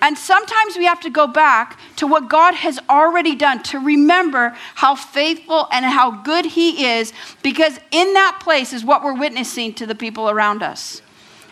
[0.00, 4.56] And sometimes we have to go back to what God has already done to remember
[4.76, 9.74] how faithful and how good He is, because in that place is what we're witnessing
[9.74, 11.02] to the people around us.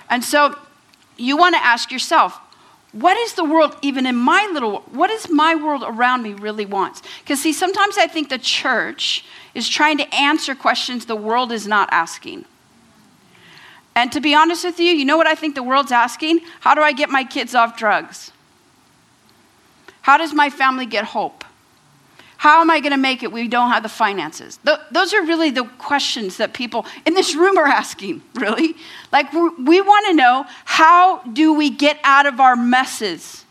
[0.09, 0.57] And so
[1.17, 2.39] you want to ask yourself,
[2.93, 6.65] what is the world, even in my little, what is my world around me really
[6.65, 7.03] wants?
[7.21, 11.67] Because, see, sometimes I think the church is trying to answer questions the world is
[11.67, 12.45] not asking.
[13.95, 16.41] And to be honest with you, you know what I think the world's asking?
[16.61, 18.31] How do I get my kids off drugs?
[20.03, 21.46] How does my family get hope?
[22.47, 23.33] How am I going to make it?
[23.33, 24.61] We don't have the finances.
[24.93, 28.77] those are really the questions that people in this room are asking, really.
[29.11, 33.45] Like, we want to know how do we get out of our messes?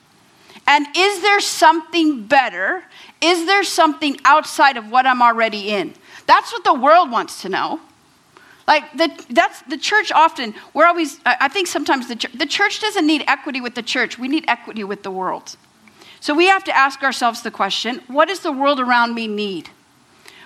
[0.66, 2.86] And is there something better?
[3.20, 5.94] Is there something outside of what I'm already in?
[6.26, 7.82] That's what the world wants to know.
[8.66, 13.06] Like the, that's the church often, we're always, I think sometimes the, the church doesn't
[13.06, 14.18] need equity with the church.
[14.18, 15.58] We need equity with the world.
[16.20, 19.70] So we have to ask ourselves the question what does the world around me need?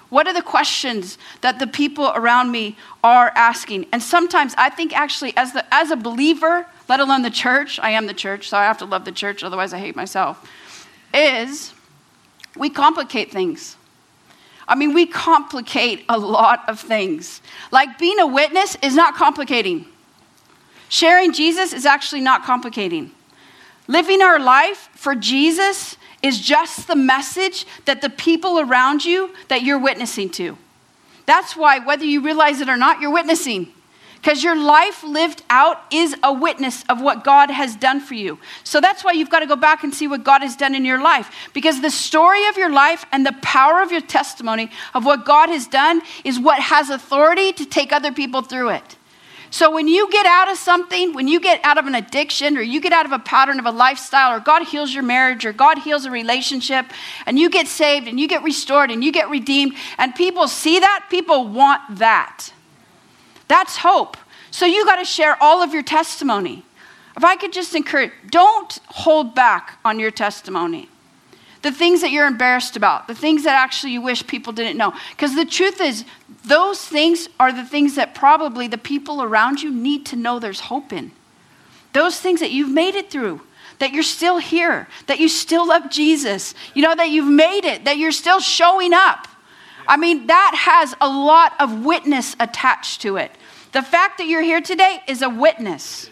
[0.09, 3.85] What are the questions that the people around me are asking?
[3.91, 7.91] And sometimes I think actually, as, the, as a believer, let alone the church, I
[7.91, 10.49] am the church, so I have to love the church, otherwise I hate myself,
[11.13, 11.73] is
[12.57, 13.75] we complicate things.
[14.67, 17.41] I mean, we complicate a lot of things.
[17.71, 19.85] Like being a witness is not complicating.
[20.89, 23.11] Sharing Jesus is actually not complicating.
[23.89, 29.63] Living our life for Jesus is just the message that the people around you that
[29.63, 30.55] you're witnessing to.
[31.25, 33.73] That's why whether you realize it or not, you're witnessing.
[34.21, 38.37] Because your life lived out is a witness of what God has done for you.
[38.63, 40.85] So that's why you've got to go back and see what God has done in
[40.85, 41.49] your life.
[41.53, 45.49] Because the story of your life and the power of your testimony of what God
[45.49, 48.97] has done is what has authority to take other people through it.
[49.51, 52.61] So when you get out of something, when you get out of an addiction or
[52.61, 55.53] you get out of a pattern of a lifestyle or God heals your marriage or
[55.53, 56.85] God heals a relationship
[57.25, 60.79] and you get saved and you get restored and you get redeemed and people see
[60.79, 62.51] that, people want that.
[63.47, 64.17] That's hope.
[64.51, 66.63] So you got to share all of your testimony.
[67.17, 70.89] If I could just encourage, don't hold back on your testimony.
[71.61, 74.93] The things that you're embarrassed about, the things that actually you wish people didn't know.
[75.11, 76.05] Because the truth is,
[76.45, 80.61] those things are the things that probably the people around you need to know there's
[80.61, 81.11] hope in.
[81.93, 83.41] Those things that you've made it through,
[83.79, 87.85] that you're still here, that you still love Jesus, you know, that you've made it,
[87.85, 89.27] that you're still showing up.
[89.87, 93.31] I mean, that has a lot of witness attached to it.
[93.71, 96.09] The fact that you're here today is a witness.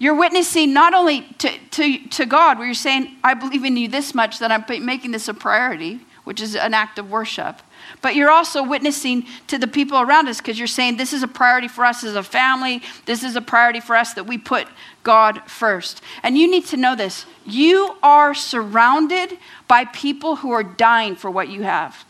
[0.00, 3.86] You're witnessing not only to, to, to God, where you're saying, I believe in you
[3.86, 7.60] this much that I'm making this a priority, which is an act of worship,
[8.00, 11.28] but you're also witnessing to the people around us because you're saying, This is a
[11.28, 12.82] priority for us as a family.
[13.04, 14.66] This is a priority for us that we put
[15.02, 16.00] God first.
[16.22, 19.36] And you need to know this you are surrounded
[19.68, 22.06] by people who are dying for what you have.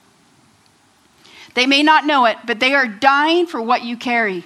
[1.54, 4.44] They may not know it, but they are dying for what you carry.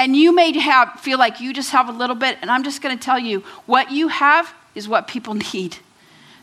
[0.00, 2.80] And you may have, feel like you just have a little bit, and I'm just
[2.80, 5.76] going to tell you what you have is what people need.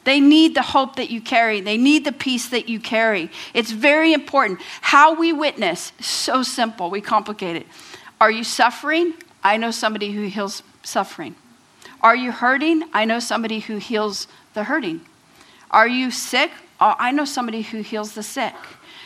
[0.03, 1.59] They need the hope that you carry.
[1.59, 3.31] They need the peace that you carry.
[3.55, 4.61] It's very important.
[4.81, 6.91] How we witness, so simple.
[6.91, 7.67] We complicate it.
[8.21, 9.15] Are you suffering?
[9.43, 11.35] I know somebody who heals suffering.
[12.01, 12.83] Are you hurting?
[12.93, 15.01] I know somebody who heals the hurting.
[15.71, 16.51] Are you sick?
[16.79, 18.53] Oh, I know somebody who heals the sick.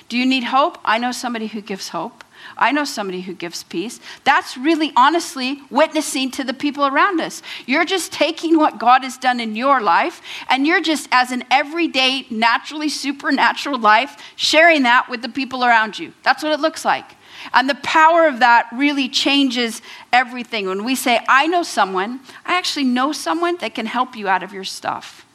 [0.09, 0.77] Do you need hope?
[0.83, 2.25] I know somebody who gives hope.
[2.61, 3.99] I know somebody who gives peace.
[4.23, 7.41] That's really honestly witnessing to the people around us.
[7.65, 11.43] You're just taking what God has done in your life and you're just, as an
[11.49, 16.13] everyday, naturally supernatural life, sharing that with the people around you.
[16.23, 17.15] That's what it looks like.
[17.53, 19.81] And the power of that really changes
[20.13, 20.67] everything.
[20.67, 24.43] When we say, I know someone, I actually know someone that can help you out
[24.43, 25.25] of your stuff.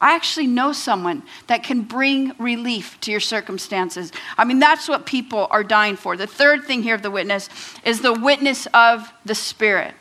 [0.00, 4.12] I actually know someone that can bring relief to your circumstances.
[4.38, 6.16] I mean, that's what people are dying for.
[6.16, 7.50] The third thing here of the witness
[7.84, 9.94] is the witness of the Spirit.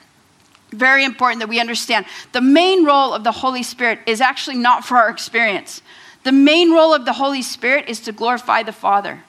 [0.71, 2.05] Very important that we understand.
[2.31, 5.81] The main role of the Holy Spirit is actually not for our experience.
[6.23, 9.23] The main role of the Holy Spirit is to glorify the Father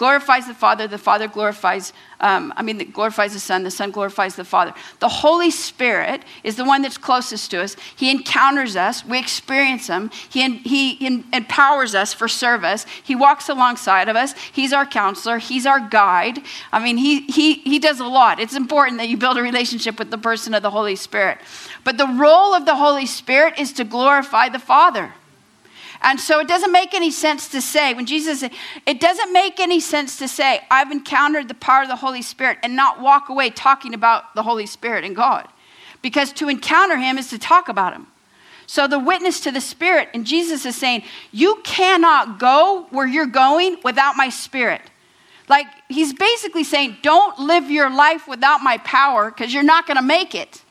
[0.00, 4.34] glorifies the Father, the Father glorifies, um, I mean, glorifies the Son, the Son glorifies
[4.34, 4.72] the Father.
[4.98, 7.76] The Holy Spirit is the one that's closest to us.
[7.96, 14.08] He encounters us, we experience Him, He, he empowers us for service, He walks alongside
[14.08, 16.38] of us, He's our counselor, He's our guide.
[16.72, 18.40] I mean, he, he, he does a lot.
[18.40, 21.36] It's important that you build a relationship with the person of the Holy Spirit.
[21.84, 25.12] But the role of the Holy Spirit is to glorify the Father.
[26.02, 28.52] And so it doesn't make any sense to say, when Jesus said,
[28.86, 32.58] it doesn't make any sense to say, I've encountered the power of the Holy Spirit
[32.62, 35.46] and not walk away talking about the Holy Spirit and God.
[36.00, 38.06] Because to encounter Him is to talk about Him.
[38.66, 43.26] So the witness to the Spirit, and Jesus is saying, You cannot go where you're
[43.26, 44.80] going without my Spirit.
[45.48, 49.98] Like, He's basically saying, Don't live your life without my power because you're not going
[49.98, 50.62] to make it.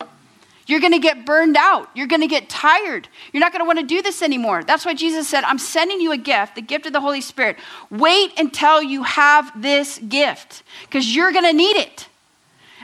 [0.70, 1.90] You're going to get burned out.
[1.96, 3.08] You're going to get tired.
[3.34, 4.64] You're not going to want to do this anymore.
[4.64, 7.58] That's why Jesus said, I'm sending you a gift, the gift of the Holy Spirit.
[7.90, 12.08] Wait until you have this gift because you're going to need it.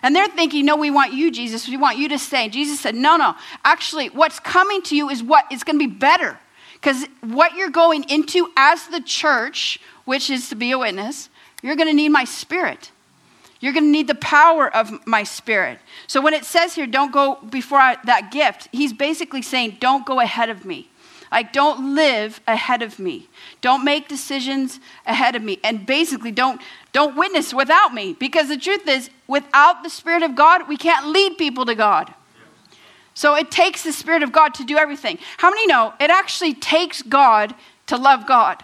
[0.01, 1.67] And they're thinking, no, we want you, Jesus.
[1.67, 2.49] We want you to stay.
[2.49, 3.35] Jesus said, no, no.
[3.63, 6.39] Actually, what's coming to you is what is going to be better.
[6.73, 11.29] Because what you're going into as the church, which is to be a witness,
[11.61, 12.91] you're going to need my spirit.
[13.65, 15.79] You're going to need the power of my spirit.
[16.05, 20.05] So when it says here, don't go before I, that gift, he's basically saying, don't
[20.05, 20.87] go ahead of me.
[21.31, 23.27] Like, don't live ahead of me.
[23.61, 25.57] Don't make decisions ahead of me.
[25.63, 28.13] And basically, don't, don't witness without me.
[28.13, 32.13] Because the truth is, without the Spirit of God, we can't lead people to God.
[33.15, 35.17] So it takes the Spirit of God to do everything.
[35.37, 37.55] How many know it actually takes God
[37.87, 38.63] to love God?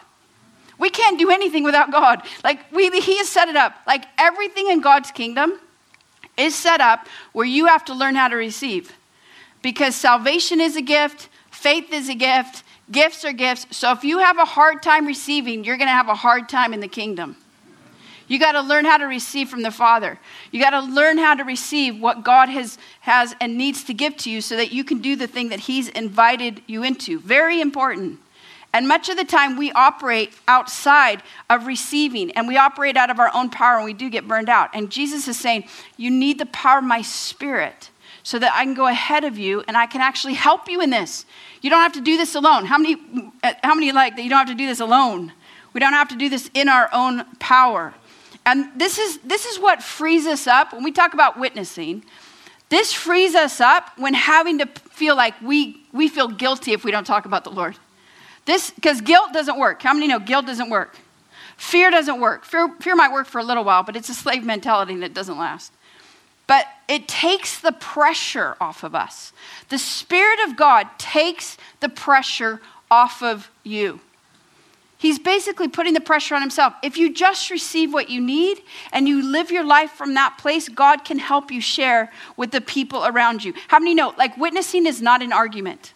[0.82, 2.23] We can't do anything without God.
[2.44, 3.75] Like we, He has set it up.
[3.86, 5.60] Like everything in God's kingdom
[6.36, 8.92] is set up where you have to learn how to receive.
[9.62, 13.67] Because salvation is a gift, faith is a gift, gifts are gifts.
[13.77, 16.73] So if you have a hard time receiving, you're going to have a hard time
[16.73, 17.38] in the kingdom.
[18.27, 20.17] You got to learn how to receive from the Father.
[20.52, 24.17] You got to learn how to receive what God has, has and needs to give
[24.17, 27.19] to you so that you can do the thing that He's invited you into.
[27.19, 28.19] Very important.
[28.74, 33.19] And much of the time, we operate outside of receiving and we operate out of
[33.19, 34.69] our own power and we do get burned out.
[34.74, 35.65] And Jesus is saying,
[35.98, 37.90] You need the power of my spirit
[38.24, 40.90] so that I can go ahead of you and I can actually help you in
[40.90, 41.26] this.
[41.62, 42.65] You don't have to do this alone.
[42.65, 42.96] How many,
[43.44, 45.34] uh, how many like that you don't have to do this alone?
[45.74, 47.94] We don't have to do this in our own power.
[48.46, 52.04] And this is, this is what frees us up when we talk about witnessing.
[52.69, 56.92] This frees us up when having to feel like we, we feel guilty if we
[56.92, 57.78] don't talk about the Lord.
[58.52, 59.81] This, because guilt doesn't work.
[59.81, 60.97] How many know guilt doesn't work?
[61.56, 62.43] Fear doesn't work.
[62.43, 65.13] Fear, fear might work for a little while, but it's a slave mentality and it
[65.13, 65.71] doesn't last.
[66.47, 69.31] But it takes the pressure off of us.
[69.69, 74.02] The Spirit of God takes the pressure off of you.
[74.97, 76.73] He's basically putting the pressure on himself.
[76.83, 80.67] If you just receive what you need and you live your life from that place,
[80.67, 83.54] God can help you share with the people around you.
[83.69, 85.93] How many know, like, witnessing is not an argument?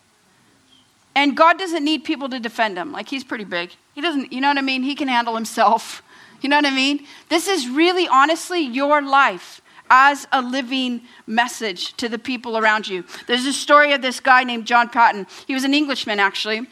[1.16, 2.92] And God doesn't need people to defend him.
[2.92, 3.72] Like, he's pretty big.
[3.94, 4.84] He doesn't, you know what I mean?
[4.84, 6.02] He can handle himself.
[6.42, 7.08] You know what I mean?
[7.30, 13.04] This is really, honestly, your life as a living message to the people around you.
[13.26, 15.26] There's a story of this guy named John Patton.
[15.48, 16.68] He was an Englishman, actually.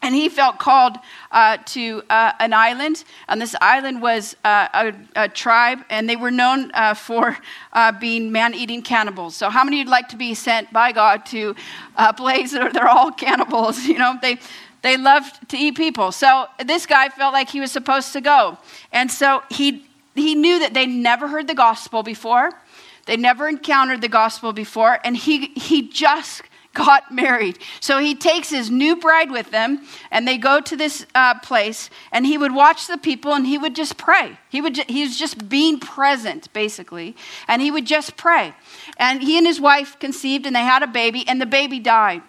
[0.00, 0.96] And he felt called
[1.32, 6.14] uh, to uh, an island, and this island was uh, a, a, tribe, and they
[6.14, 7.36] were known uh, for
[7.72, 9.34] uh, being man eating cannibals.
[9.34, 11.56] So, how many would like to be sent by God to
[11.96, 13.78] a place where they're all cannibals?
[13.88, 14.38] You know, they,
[14.82, 16.12] they loved to eat people.
[16.12, 18.58] So, this guy felt like he was supposed to go.
[18.92, 19.84] And so, he,
[20.14, 22.52] he knew that they never heard the gospel before,
[23.06, 26.42] they never encountered the gospel before, and he, he just
[26.78, 27.58] got married.
[27.80, 31.90] So he takes his new bride with them, and they go to this uh, place,
[32.12, 34.38] and he would watch the people, and he would just pray.
[34.48, 37.16] He would ju- he was just being present, basically,
[37.48, 38.54] and he would just pray.
[38.96, 42.22] And he and his wife conceived, and they had a baby, and the baby died.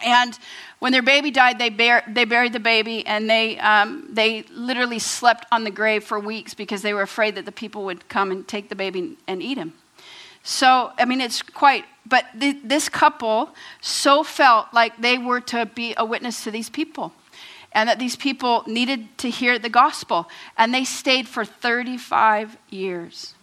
[0.00, 0.38] And
[0.78, 5.00] when their baby died, they, bar- they buried the baby, and they um, they literally
[5.00, 8.30] slept on the grave for weeks because they were afraid that the people would come
[8.30, 9.72] and take the baby and eat him.
[10.46, 15.66] So, I mean, it's quite, but th- this couple so felt like they were to
[15.66, 17.12] be a witness to these people
[17.72, 20.28] and that these people needed to hear the gospel.
[20.56, 23.34] And they stayed for 35 years.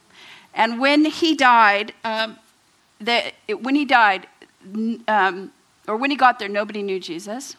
[0.53, 2.37] And when he died, um,
[2.99, 4.25] the, when he died,
[5.09, 5.51] um,
[5.89, 7.57] or when he got there, nobody knew Jesus.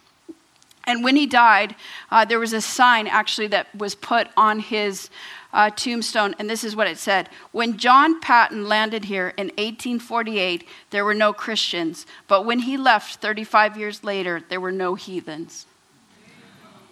[0.84, 1.76] And when he died,
[2.11, 5.11] uh, there was a sign actually that was put on his
[5.55, 10.66] uh, tombstone, and this is what it said When John Patton landed here in 1848,
[10.90, 15.64] there were no Christians, but when he left 35 years later, there were no heathens.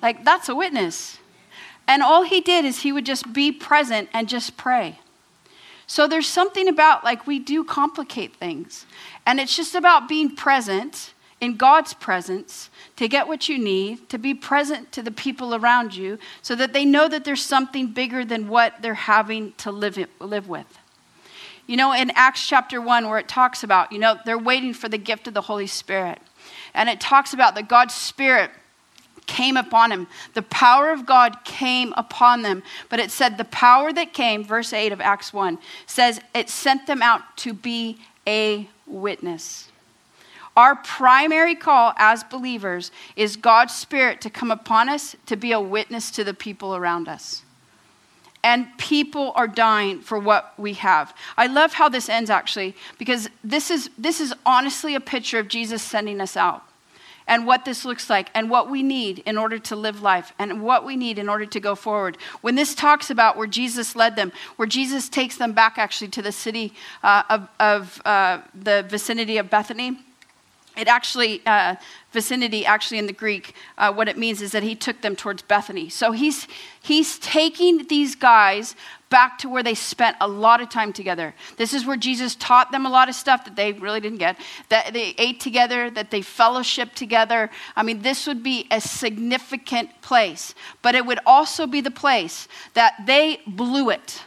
[0.00, 1.18] Like, that's a witness.
[1.86, 5.00] And all he did is he would just be present and just pray.
[5.86, 8.86] So there's something about, like, we do complicate things.
[9.26, 11.12] And it's just about being present
[11.42, 15.94] in God's presence to get what you need, to be present to the people around
[15.94, 19.98] you so that they know that there's something bigger than what they're having to live,
[20.20, 20.78] live with.
[21.66, 24.88] You know, in Acts chapter 1, where it talks about, you know, they're waiting for
[24.88, 26.20] the gift of the Holy Spirit.
[26.74, 28.52] And it talks about that God's Spirit
[29.26, 30.06] came upon him.
[30.34, 32.62] The power of God came upon them.
[32.88, 36.86] But it said the power that came, verse 8 of Acts 1, says it sent
[36.86, 39.71] them out to be a witness.
[40.56, 45.60] Our primary call as believers is God's Spirit to come upon us to be a
[45.60, 47.42] witness to the people around us.
[48.44, 51.14] And people are dying for what we have.
[51.38, 55.48] I love how this ends actually, because this is, this is honestly a picture of
[55.48, 56.64] Jesus sending us out
[57.26, 60.60] and what this looks like and what we need in order to live life and
[60.60, 62.18] what we need in order to go forward.
[62.40, 66.20] When this talks about where Jesus led them, where Jesus takes them back actually to
[66.20, 66.74] the city
[67.04, 69.98] uh, of, of uh, the vicinity of Bethany
[70.76, 71.76] it actually uh,
[72.12, 75.42] vicinity actually in the greek uh, what it means is that he took them towards
[75.42, 75.88] bethany.
[75.88, 76.46] So he's
[76.82, 78.74] he's taking these guys
[79.10, 81.34] back to where they spent a lot of time together.
[81.56, 84.38] This is where jesus taught them a lot of stuff that they really didn't get
[84.68, 87.50] that they ate together that they fellowshiped together.
[87.76, 92.48] I mean this would be a significant place but it would also be the place
[92.74, 94.22] that they blew it.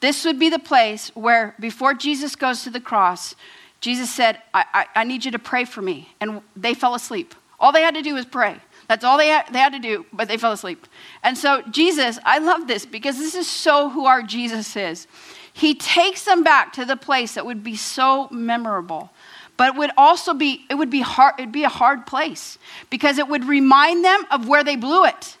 [0.00, 3.34] This would be the place where before jesus goes to the cross
[3.82, 6.08] Jesus said, I, I, I, need you to pray for me.
[6.20, 7.34] And they fell asleep.
[7.58, 8.56] All they had to do was pray.
[8.88, 10.86] That's all they had, they had to do, but they fell asleep.
[11.24, 15.08] And so, Jesus, I love this because this is so who our Jesus is.
[15.52, 19.10] He takes them back to the place that would be so memorable,
[19.56, 22.58] but it would also be, it would be hard, it'd be a hard place
[22.88, 25.36] because it would remind them of where they blew it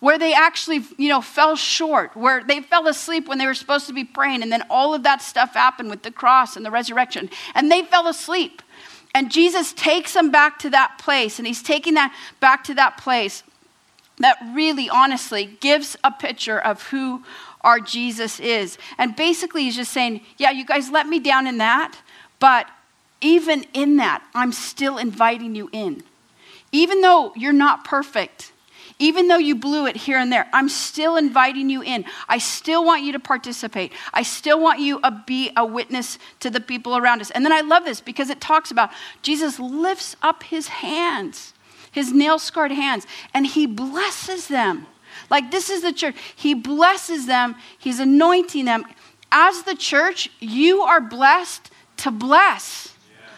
[0.00, 3.86] where they actually, you know, fell short, where they fell asleep when they were supposed
[3.88, 6.70] to be praying, and then all of that stuff happened with the cross and the
[6.70, 8.62] resurrection, and they fell asleep.
[9.14, 12.98] And Jesus takes them back to that place, and he's taking that back to that
[12.98, 13.42] place
[14.18, 17.22] that really, honestly, gives a picture of who
[17.62, 18.78] our Jesus is.
[18.98, 21.98] And basically, he's just saying, Yeah, you guys let me down in that,
[22.38, 22.68] but
[23.20, 26.02] even in that, I'm still inviting you in.
[26.70, 28.52] Even though you're not perfect,
[28.98, 32.04] Even though you blew it here and there, I'm still inviting you in.
[32.28, 33.92] I still want you to participate.
[34.12, 37.30] I still want you to be a witness to the people around us.
[37.30, 38.90] And then I love this because it talks about
[39.22, 41.54] Jesus lifts up his hands,
[41.92, 44.86] his nail scarred hands, and he blesses them.
[45.30, 46.16] Like this is the church.
[46.34, 48.84] He blesses them, he's anointing them.
[49.30, 52.94] As the church, you are blessed to bless.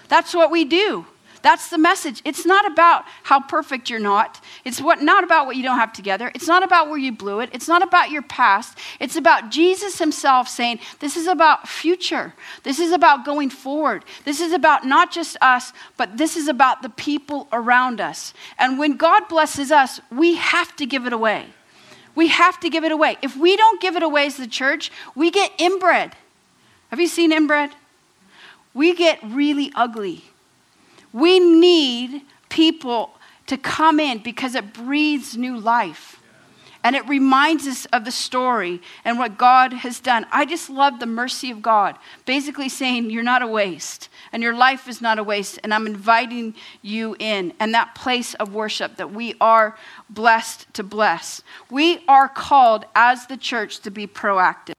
[0.08, 1.06] That's what we do.
[1.42, 2.20] That's the message.
[2.24, 4.40] It's not about how perfect you're not.
[4.64, 6.30] It's what, not about what you don't have together.
[6.34, 7.50] It's not about where you blew it.
[7.52, 8.76] It's not about your past.
[8.98, 12.34] It's about Jesus himself saying, This is about future.
[12.62, 14.04] This is about going forward.
[14.24, 18.34] This is about not just us, but this is about the people around us.
[18.58, 21.46] And when God blesses us, we have to give it away.
[22.14, 23.16] We have to give it away.
[23.22, 26.14] If we don't give it away as the church, we get inbred.
[26.90, 27.70] Have you seen inbred?
[28.74, 30.24] We get really ugly.
[31.12, 33.12] We need people
[33.46, 36.20] to come in because it breathes new life.
[36.82, 40.24] And it reminds us of the story and what God has done.
[40.32, 44.54] I just love the mercy of God, basically saying, You're not a waste, and your
[44.54, 47.52] life is not a waste, and I'm inviting you in.
[47.60, 49.76] And that place of worship that we are
[50.08, 51.42] blessed to bless.
[51.70, 54.72] We are called as the church to be proactive.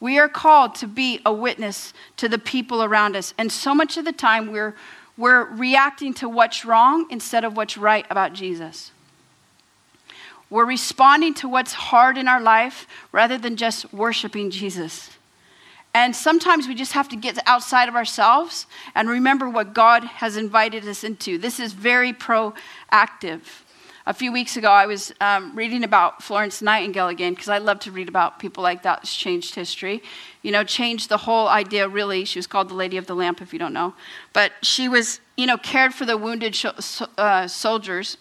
[0.00, 3.34] We are called to be a witness to the people around us.
[3.38, 4.76] And so much of the time, we're
[5.18, 8.92] we're reacting to what's wrong instead of what's right about Jesus.
[10.48, 15.10] We're responding to what's hard in our life rather than just worshiping Jesus.
[15.92, 20.36] And sometimes we just have to get outside of ourselves and remember what God has
[20.36, 21.36] invited us into.
[21.36, 23.42] This is very proactive
[24.08, 27.78] a few weeks ago, I was um, reading about Florence Nightingale again because I love
[27.80, 30.02] to read about people like that who's changed history.
[30.40, 32.24] You know, changed the whole idea, really.
[32.24, 33.92] She was called the Lady of the Lamp, if you don't know.
[34.32, 38.16] But she was, you know, cared for the wounded sh- uh, soldiers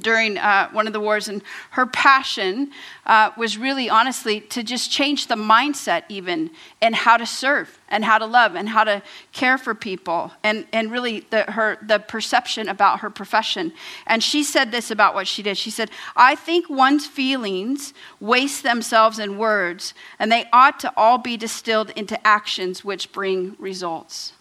[0.00, 2.70] during uh, one of the wars, and her passion
[3.06, 8.04] uh, was really honestly to just change the mindset, even, and how to serve, and
[8.04, 11.98] how to love, and how to care for people, and, and really the, her, the
[11.98, 13.72] perception about her profession.
[14.06, 15.56] And she said this about what she did.
[15.56, 21.18] She said, I think one's feelings waste themselves in words, and they ought to all
[21.18, 24.32] be distilled into actions which bring results.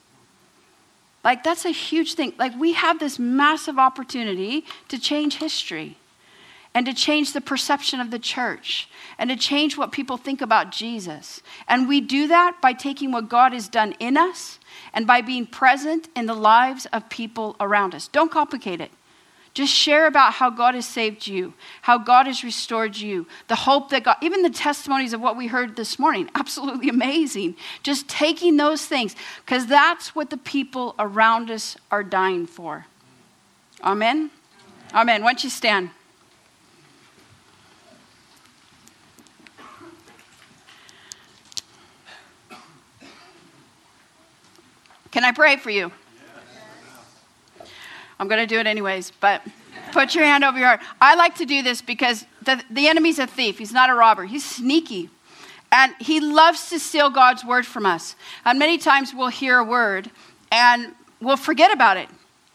[1.23, 2.33] Like, that's a huge thing.
[2.37, 5.97] Like, we have this massive opportunity to change history
[6.73, 10.71] and to change the perception of the church and to change what people think about
[10.71, 11.41] Jesus.
[11.67, 14.59] And we do that by taking what God has done in us
[14.93, 18.07] and by being present in the lives of people around us.
[18.07, 18.91] Don't complicate it.
[19.53, 23.89] Just share about how God has saved you, how God has restored you, the hope
[23.89, 27.55] that God, even the testimonies of what we heard this morning, absolutely amazing.
[27.83, 32.87] Just taking those things, because that's what the people around us are dying for.
[33.83, 34.31] Amen?
[34.93, 35.23] Amen.
[35.23, 35.91] Why don't you stand?
[45.11, 45.91] Can I pray for you?
[48.23, 49.41] I'm going to do it anyways, but
[49.91, 50.79] put your hand over your heart.
[51.01, 53.57] I like to do this because the, the enemy's a thief.
[53.57, 55.09] He's not a robber, he's sneaky.
[55.73, 58.15] And he loves to steal God's word from us.
[58.45, 60.09] And many times we'll hear a word
[60.53, 62.07] and we'll forget about it.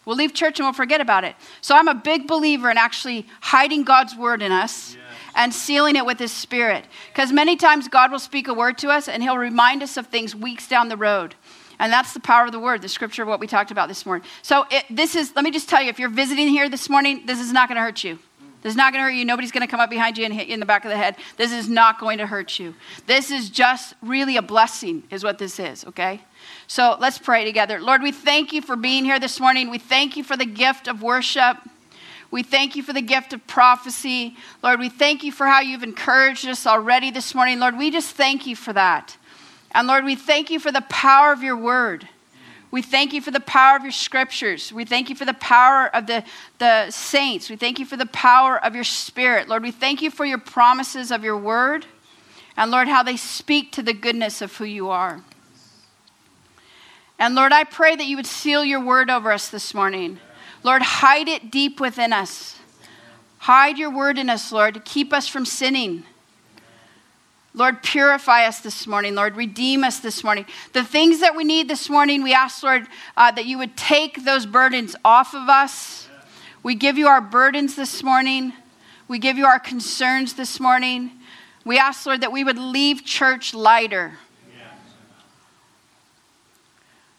[0.07, 1.37] We'll leave church and we'll forget about it.
[1.61, 5.03] So I'm a big believer in actually hiding God's word in us yes.
[5.35, 6.87] and sealing it with his spirit.
[7.13, 10.07] Because many times God will speak a word to us and he'll remind us of
[10.07, 11.35] things weeks down the road.
[11.79, 14.05] And that's the power of the word, the scripture of what we talked about this
[14.05, 14.27] morning.
[14.43, 17.23] So, it, this is, let me just tell you, if you're visiting here this morning,
[17.27, 18.19] this is not going to hurt you.
[18.63, 19.25] This is not going to hurt you.
[19.25, 20.97] Nobody's going to come up behind you and hit you in the back of the
[20.97, 21.15] head.
[21.37, 22.75] This is not going to hurt you.
[23.07, 26.21] This is just really a blessing, is what this is, okay?
[26.67, 27.81] So let's pray together.
[27.81, 29.71] Lord, we thank you for being here this morning.
[29.71, 31.59] We thank you for the gift of worship.
[32.31, 34.37] We thank you for the gift of prophecy.
[34.63, 37.61] Lord, we thank you for how you've encouraged us already this morning.
[37.61, 39.17] Lord, we just thank you for that.
[39.73, 42.09] And Lord, we thank you for the power of your word.
[42.71, 44.73] We thank you for the power of your scriptures.
[44.73, 46.25] We thank you for the power of the,
[46.59, 47.49] the saints.
[47.49, 49.49] We thank you for the power of your spirit.
[49.49, 51.87] Lord, we thank you for your promises of your word.
[52.57, 55.23] And Lord, how they speak to the goodness of who you are.
[57.19, 60.19] And Lord, I pray that you would seal your word over us this morning.
[60.63, 62.59] Lord, hide it deep within us.
[63.39, 66.05] Hide your word in us, Lord, to keep us from sinning.
[67.59, 69.17] Lord, purify us this morning.
[69.17, 70.47] Lord, redeem us this morning.
[70.75, 72.87] The things that we need this morning, we ask, Lord,
[73.17, 76.09] uh, that you would take those burdens off of us.
[76.63, 78.53] We give you our burdens this morning.
[79.09, 81.11] We give you our concerns this morning.
[81.65, 84.13] We ask, Lord, that we would leave church lighter.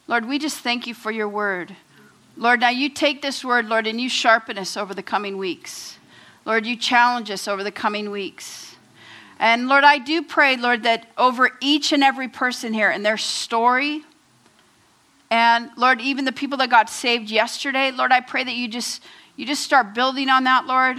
[0.08, 1.76] Lord, we just thank you for your word.
[2.38, 5.98] Lord, now you take this word, Lord, and you sharpen us over the coming weeks.
[6.46, 8.69] Lord, you challenge us over the coming weeks.
[9.40, 13.18] And Lord, I do pray, Lord, that over each and every person here and their
[13.18, 14.04] story,
[15.32, 19.04] and Lord, even the people that got saved yesterday, Lord, I pray that you just
[19.36, 20.98] you just start building on that, Lord,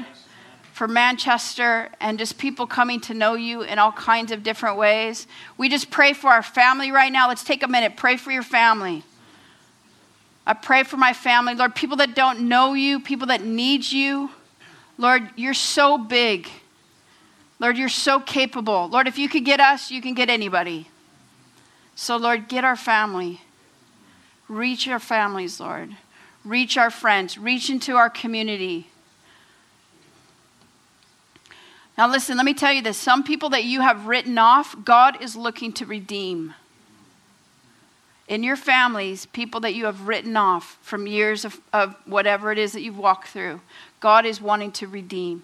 [0.72, 5.26] for Manchester and just people coming to know you in all kinds of different ways.
[5.58, 7.28] We just pray for our family right now.
[7.28, 7.98] Let's take a minute.
[7.98, 9.02] Pray for your family.
[10.46, 14.30] I pray for my family, Lord, people that don't know you, people that need you.
[14.96, 16.48] Lord, you're so big.
[17.60, 18.88] Lord, you're so capable.
[18.88, 20.88] Lord, if you could get us, you can get anybody.
[21.94, 23.42] So, Lord, get our family.
[24.48, 25.94] Reach our families, Lord.
[26.42, 27.36] Reach our friends.
[27.36, 28.88] Reach into our community.
[31.98, 32.96] Now, listen, let me tell you this.
[32.96, 36.54] Some people that you have written off, God is looking to redeem.
[38.26, 42.56] In your families, people that you have written off from years of, of whatever it
[42.56, 43.60] is that you've walked through,
[43.98, 45.42] God is wanting to redeem.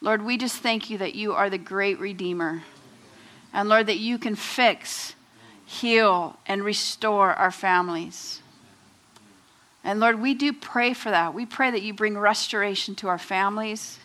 [0.00, 2.62] Lord, we just thank you that you are the great Redeemer.
[3.52, 5.14] And Lord, that you can fix,
[5.64, 8.42] heal, and restore our families.
[9.82, 11.32] And Lord, we do pray for that.
[11.32, 13.98] We pray that you bring restoration to our families.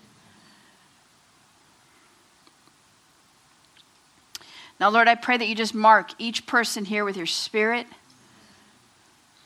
[4.80, 7.86] Now, Lord, I pray that you just mark each person here with your spirit.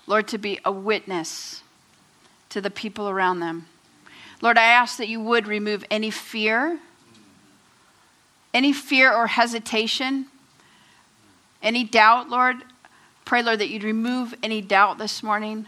[0.08, 1.64] Lord, to be a witness
[2.50, 3.68] to the people around them.
[4.42, 6.80] Lord, I ask that you would remove any fear,
[8.54, 10.28] any fear or hesitation,
[11.64, 12.58] any doubt, Lord.
[13.24, 15.66] Pray, Lord, that you'd remove any doubt this morning.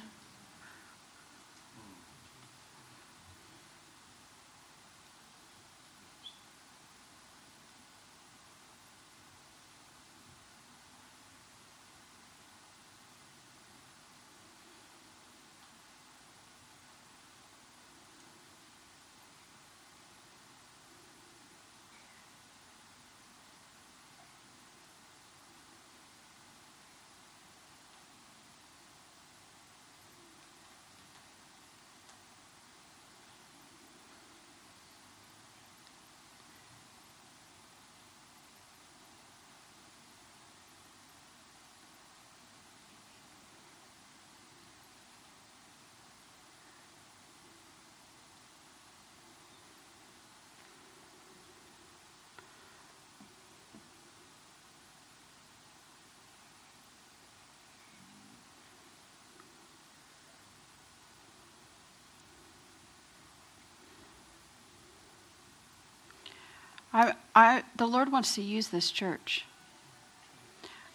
[66.98, 69.46] I, I, the Lord wants to use this church.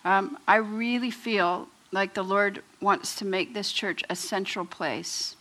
[0.05, 5.37] Um, I really feel like the Lord wants to make this church a central place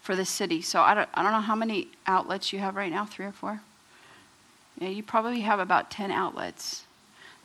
[0.00, 0.62] for the city.
[0.62, 3.32] So I don't, I don't know how many outlets you have right now, three or
[3.32, 3.62] four?
[4.78, 6.84] Yeah, you probably have about 10 outlets.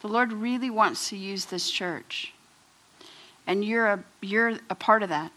[0.02, 2.32] The Lord really wants to use this church.
[3.48, 5.32] And you're a, you're a part of that.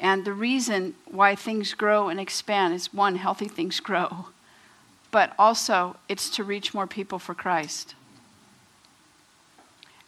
[0.00, 4.26] And the reason why things grow and expand is one, healthy things grow
[5.12, 7.94] but also it's to reach more people for Christ.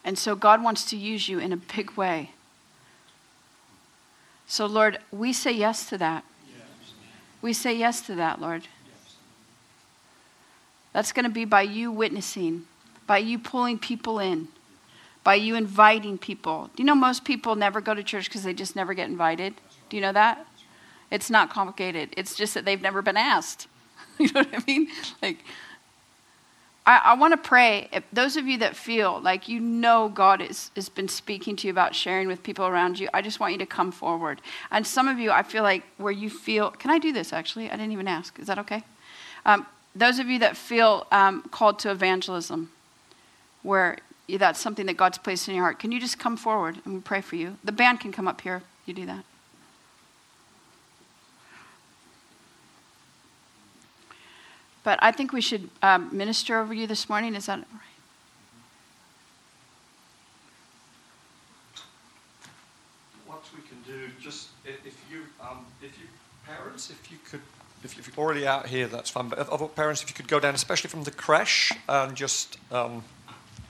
[0.03, 2.31] And so God wants to use you in a big way.
[4.47, 6.23] So, Lord, we say yes to that.
[7.41, 8.67] We say yes to that, Lord.
[10.93, 12.65] That's going to be by you witnessing,
[13.05, 14.47] by you pulling people in,
[15.23, 16.69] by you inviting people.
[16.75, 19.55] Do you know most people never go to church because they just never get invited?
[19.89, 20.45] Do you know that?
[21.11, 22.09] It's not complicated.
[22.15, 23.67] It's just that they've never been asked.
[24.19, 24.87] you know what I mean?
[25.21, 25.37] Like,
[26.85, 27.89] I, I want to pray.
[27.91, 31.67] If those of you that feel like you know God is, has been speaking to
[31.67, 34.41] you about sharing with people around you, I just want you to come forward.
[34.71, 37.69] And some of you, I feel like where you feel, can I do this actually?
[37.69, 38.37] I didn't even ask.
[38.39, 38.83] Is that okay?
[39.45, 42.71] Um, those of you that feel um, called to evangelism,
[43.63, 43.97] where
[44.27, 46.99] that's something that God's placed in your heart, can you just come forward and we
[46.99, 47.57] pray for you?
[47.63, 48.61] The band can come up here.
[48.85, 49.23] You do that.
[54.85, 57.33] But I think we should um, minister over you this morning.
[57.33, 57.67] Is that right?
[63.25, 66.05] What we can do, just if you, um, if you
[66.45, 67.41] parents, if you could,
[67.83, 69.27] if you're already out here, that's fine.
[69.27, 73.03] But other parents, if you could go down, especially from the creche, and just um,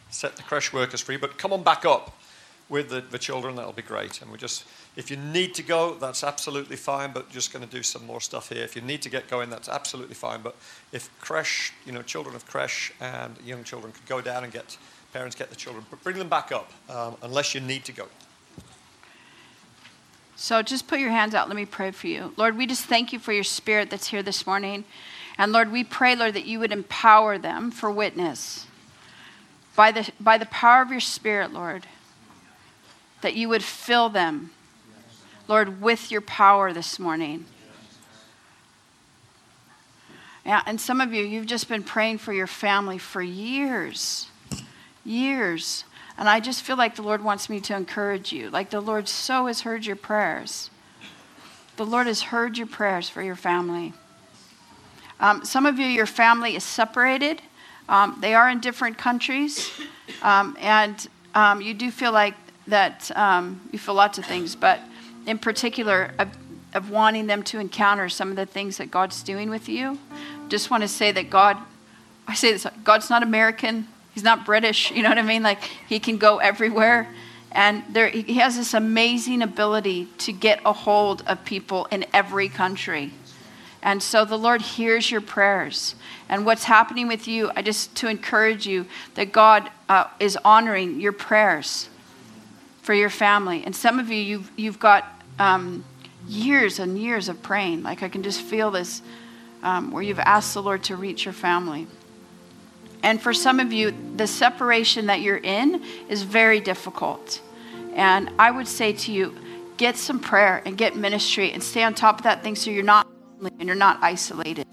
[0.10, 1.16] set the creche workers free.
[1.16, 2.14] But come on back up
[2.70, 4.22] with the, the children, that'll be great.
[4.22, 7.70] And we just if you need to go, that's absolutely fine, but just going to
[7.70, 8.64] do some more stuff here.
[8.64, 10.42] If you need to get going, that's absolutely fine.
[10.42, 10.56] But
[10.94, 14.78] if creche, you know, children of creche and young children could go down and get
[15.12, 18.06] parents get the children, but bring them back up, um, unless you need to go.
[20.36, 21.48] So just put your hands out.
[21.48, 22.34] Let me pray for you.
[22.36, 24.84] Lord, we just thank you for your spirit that's here this morning.
[25.38, 28.68] And Lord, we pray, Lord, that you would empower them for witness.
[29.76, 31.88] By the, by the power of your spirit, Lord,
[33.26, 34.52] that you would fill them,
[35.48, 37.46] Lord, with your power this morning.
[40.46, 44.28] Yeah, and some of you, you've just been praying for your family for years.
[45.04, 45.86] Years.
[46.20, 48.52] And I just feel like the Lord wants me to encourage you.
[48.52, 50.70] Like the Lord so has heard your prayers.
[51.78, 53.94] The Lord has heard your prayers for your family.
[55.20, 57.42] Um, some of you, your family is separated.
[57.90, 59.72] Um, they are in different countries.
[60.22, 62.36] Um, and um, you do feel like
[62.68, 64.80] that um, you feel lots of things, but
[65.26, 66.30] in particular, of,
[66.74, 69.98] of wanting them to encounter some of the things that God's doing with you.
[70.50, 71.58] Just want to say that God,
[72.28, 73.88] I say this, God's not American.
[74.14, 75.44] He's not British, you know what I mean?
[75.44, 77.08] Like he can go everywhere.
[77.52, 82.50] And there, he has this amazing ability to get a hold of people in every
[82.50, 83.14] country.
[83.82, 85.96] And so the Lord hears your prayers.
[86.28, 91.00] And what's happening with you, I just to encourage you that God uh, is honoring
[91.00, 91.90] your prayers
[92.86, 93.64] for your family.
[93.66, 95.06] And some of you, you've, you've got
[95.40, 95.84] um,
[96.28, 97.82] years and years of praying.
[97.82, 99.02] Like I can just feel this
[99.64, 101.88] um, where you've asked the Lord to reach your family.
[103.02, 107.42] And for some of you, the separation that you're in is very difficult.
[107.96, 109.36] And I would say to you,
[109.78, 112.84] get some prayer and get ministry and stay on top of that thing so you're
[112.84, 113.08] not
[113.40, 114.68] lonely and you're not isolated.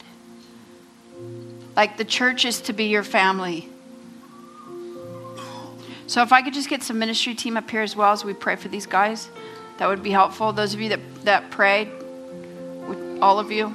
[1.74, 3.70] Like the church is to be your family.
[6.06, 8.34] So if I could just get some ministry team up here as well as we
[8.34, 9.30] pray for these guys,
[9.78, 10.52] that would be helpful.
[10.52, 11.90] Those of you that, that pray,
[13.20, 13.74] all of you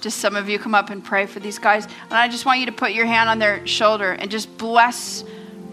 [0.00, 1.84] just some of you come up and pray for these guys.
[1.84, 5.24] And i just want you to put your hand on their shoulder and just bless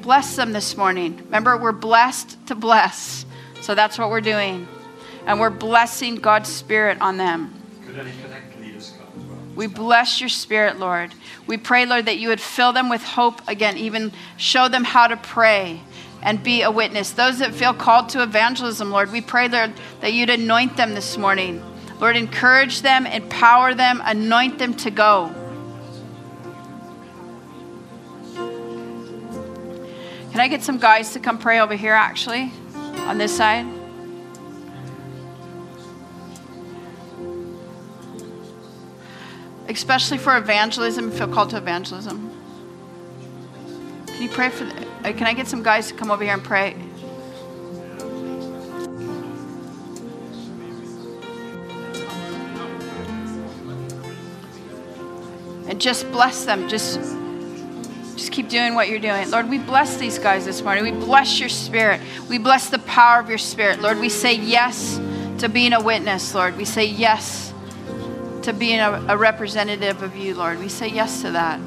[0.02, 1.18] bless them this morning.
[1.26, 3.26] Remember we're blessed to bless.
[3.62, 4.68] So that's what we're doing.
[5.26, 7.54] And we're blessing god's spirit on them
[9.56, 11.14] we bless your spirit lord
[11.48, 15.08] we pray lord that you would fill them with hope again even show them how
[15.08, 15.80] to pray
[16.22, 20.14] and be a witness those that feel called to evangelism lord we pray lord that
[20.14, 21.64] you'd anoint them this morning
[22.00, 25.34] Lord, encourage them, empower them, anoint them to go.
[30.32, 33.66] Can I get some guys to come pray over here, actually, on this side?
[39.68, 42.32] Especially for evangelism, feel called to evangelism.
[44.08, 44.66] Can you pray for?
[44.66, 46.76] The, uh, can I get some guys to come over here and pray?
[55.68, 56.70] and just bless them.
[56.70, 57.00] Just
[58.16, 59.30] just keep doing what you're doing.
[59.30, 60.84] Lord, we bless these guys this morning.
[60.84, 62.00] We bless your spirit.
[62.30, 63.82] We bless the power of your spirit.
[63.82, 65.02] Lord, we say yes
[65.40, 66.56] to being a witness, Lord.
[66.56, 67.54] We say yes
[68.46, 70.60] to being a, a representative of you, Lord.
[70.60, 71.60] We say yes to that.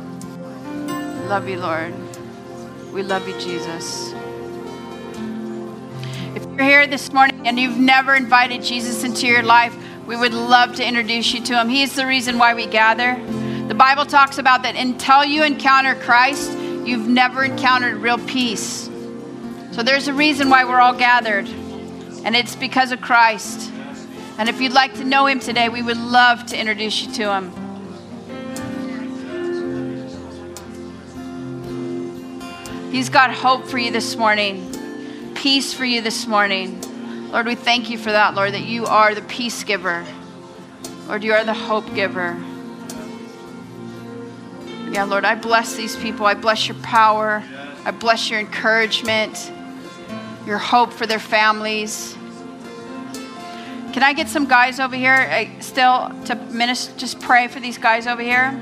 [1.29, 1.93] Love you, Lord.
[2.93, 4.13] We love you, Jesus.
[6.37, 9.77] If you're here this morning and you've never invited Jesus into your life,
[10.07, 11.69] we would love to introduce you to him.
[11.69, 13.21] He is the reason why we gather.
[13.67, 18.89] The Bible talks about that until you encounter Christ, you've never encountered real peace.
[19.73, 21.49] So there's a reason why we're all gathered,
[22.25, 23.73] and it's because of Christ.
[24.39, 27.35] And if you'd like to know him today, we would love to introduce you to
[27.35, 27.51] him.
[32.93, 36.81] He's got hope for you this morning, peace for you this morning.
[37.31, 40.07] Lord, we thank you for that, Lord, that you are the peace giver.
[41.09, 42.37] Lord, you are the hope giver.
[44.91, 46.27] Yeah, Lord, I bless these people.
[46.27, 47.43] I bless your power.
[47.85, 49.53] I bless your encouragement,
[50.47, 52.18] your hope for their families.
[53.93, 57.79] Can I get some guys over here uh, still to minister, just pray for these
[57.79, 58.61] guys over here?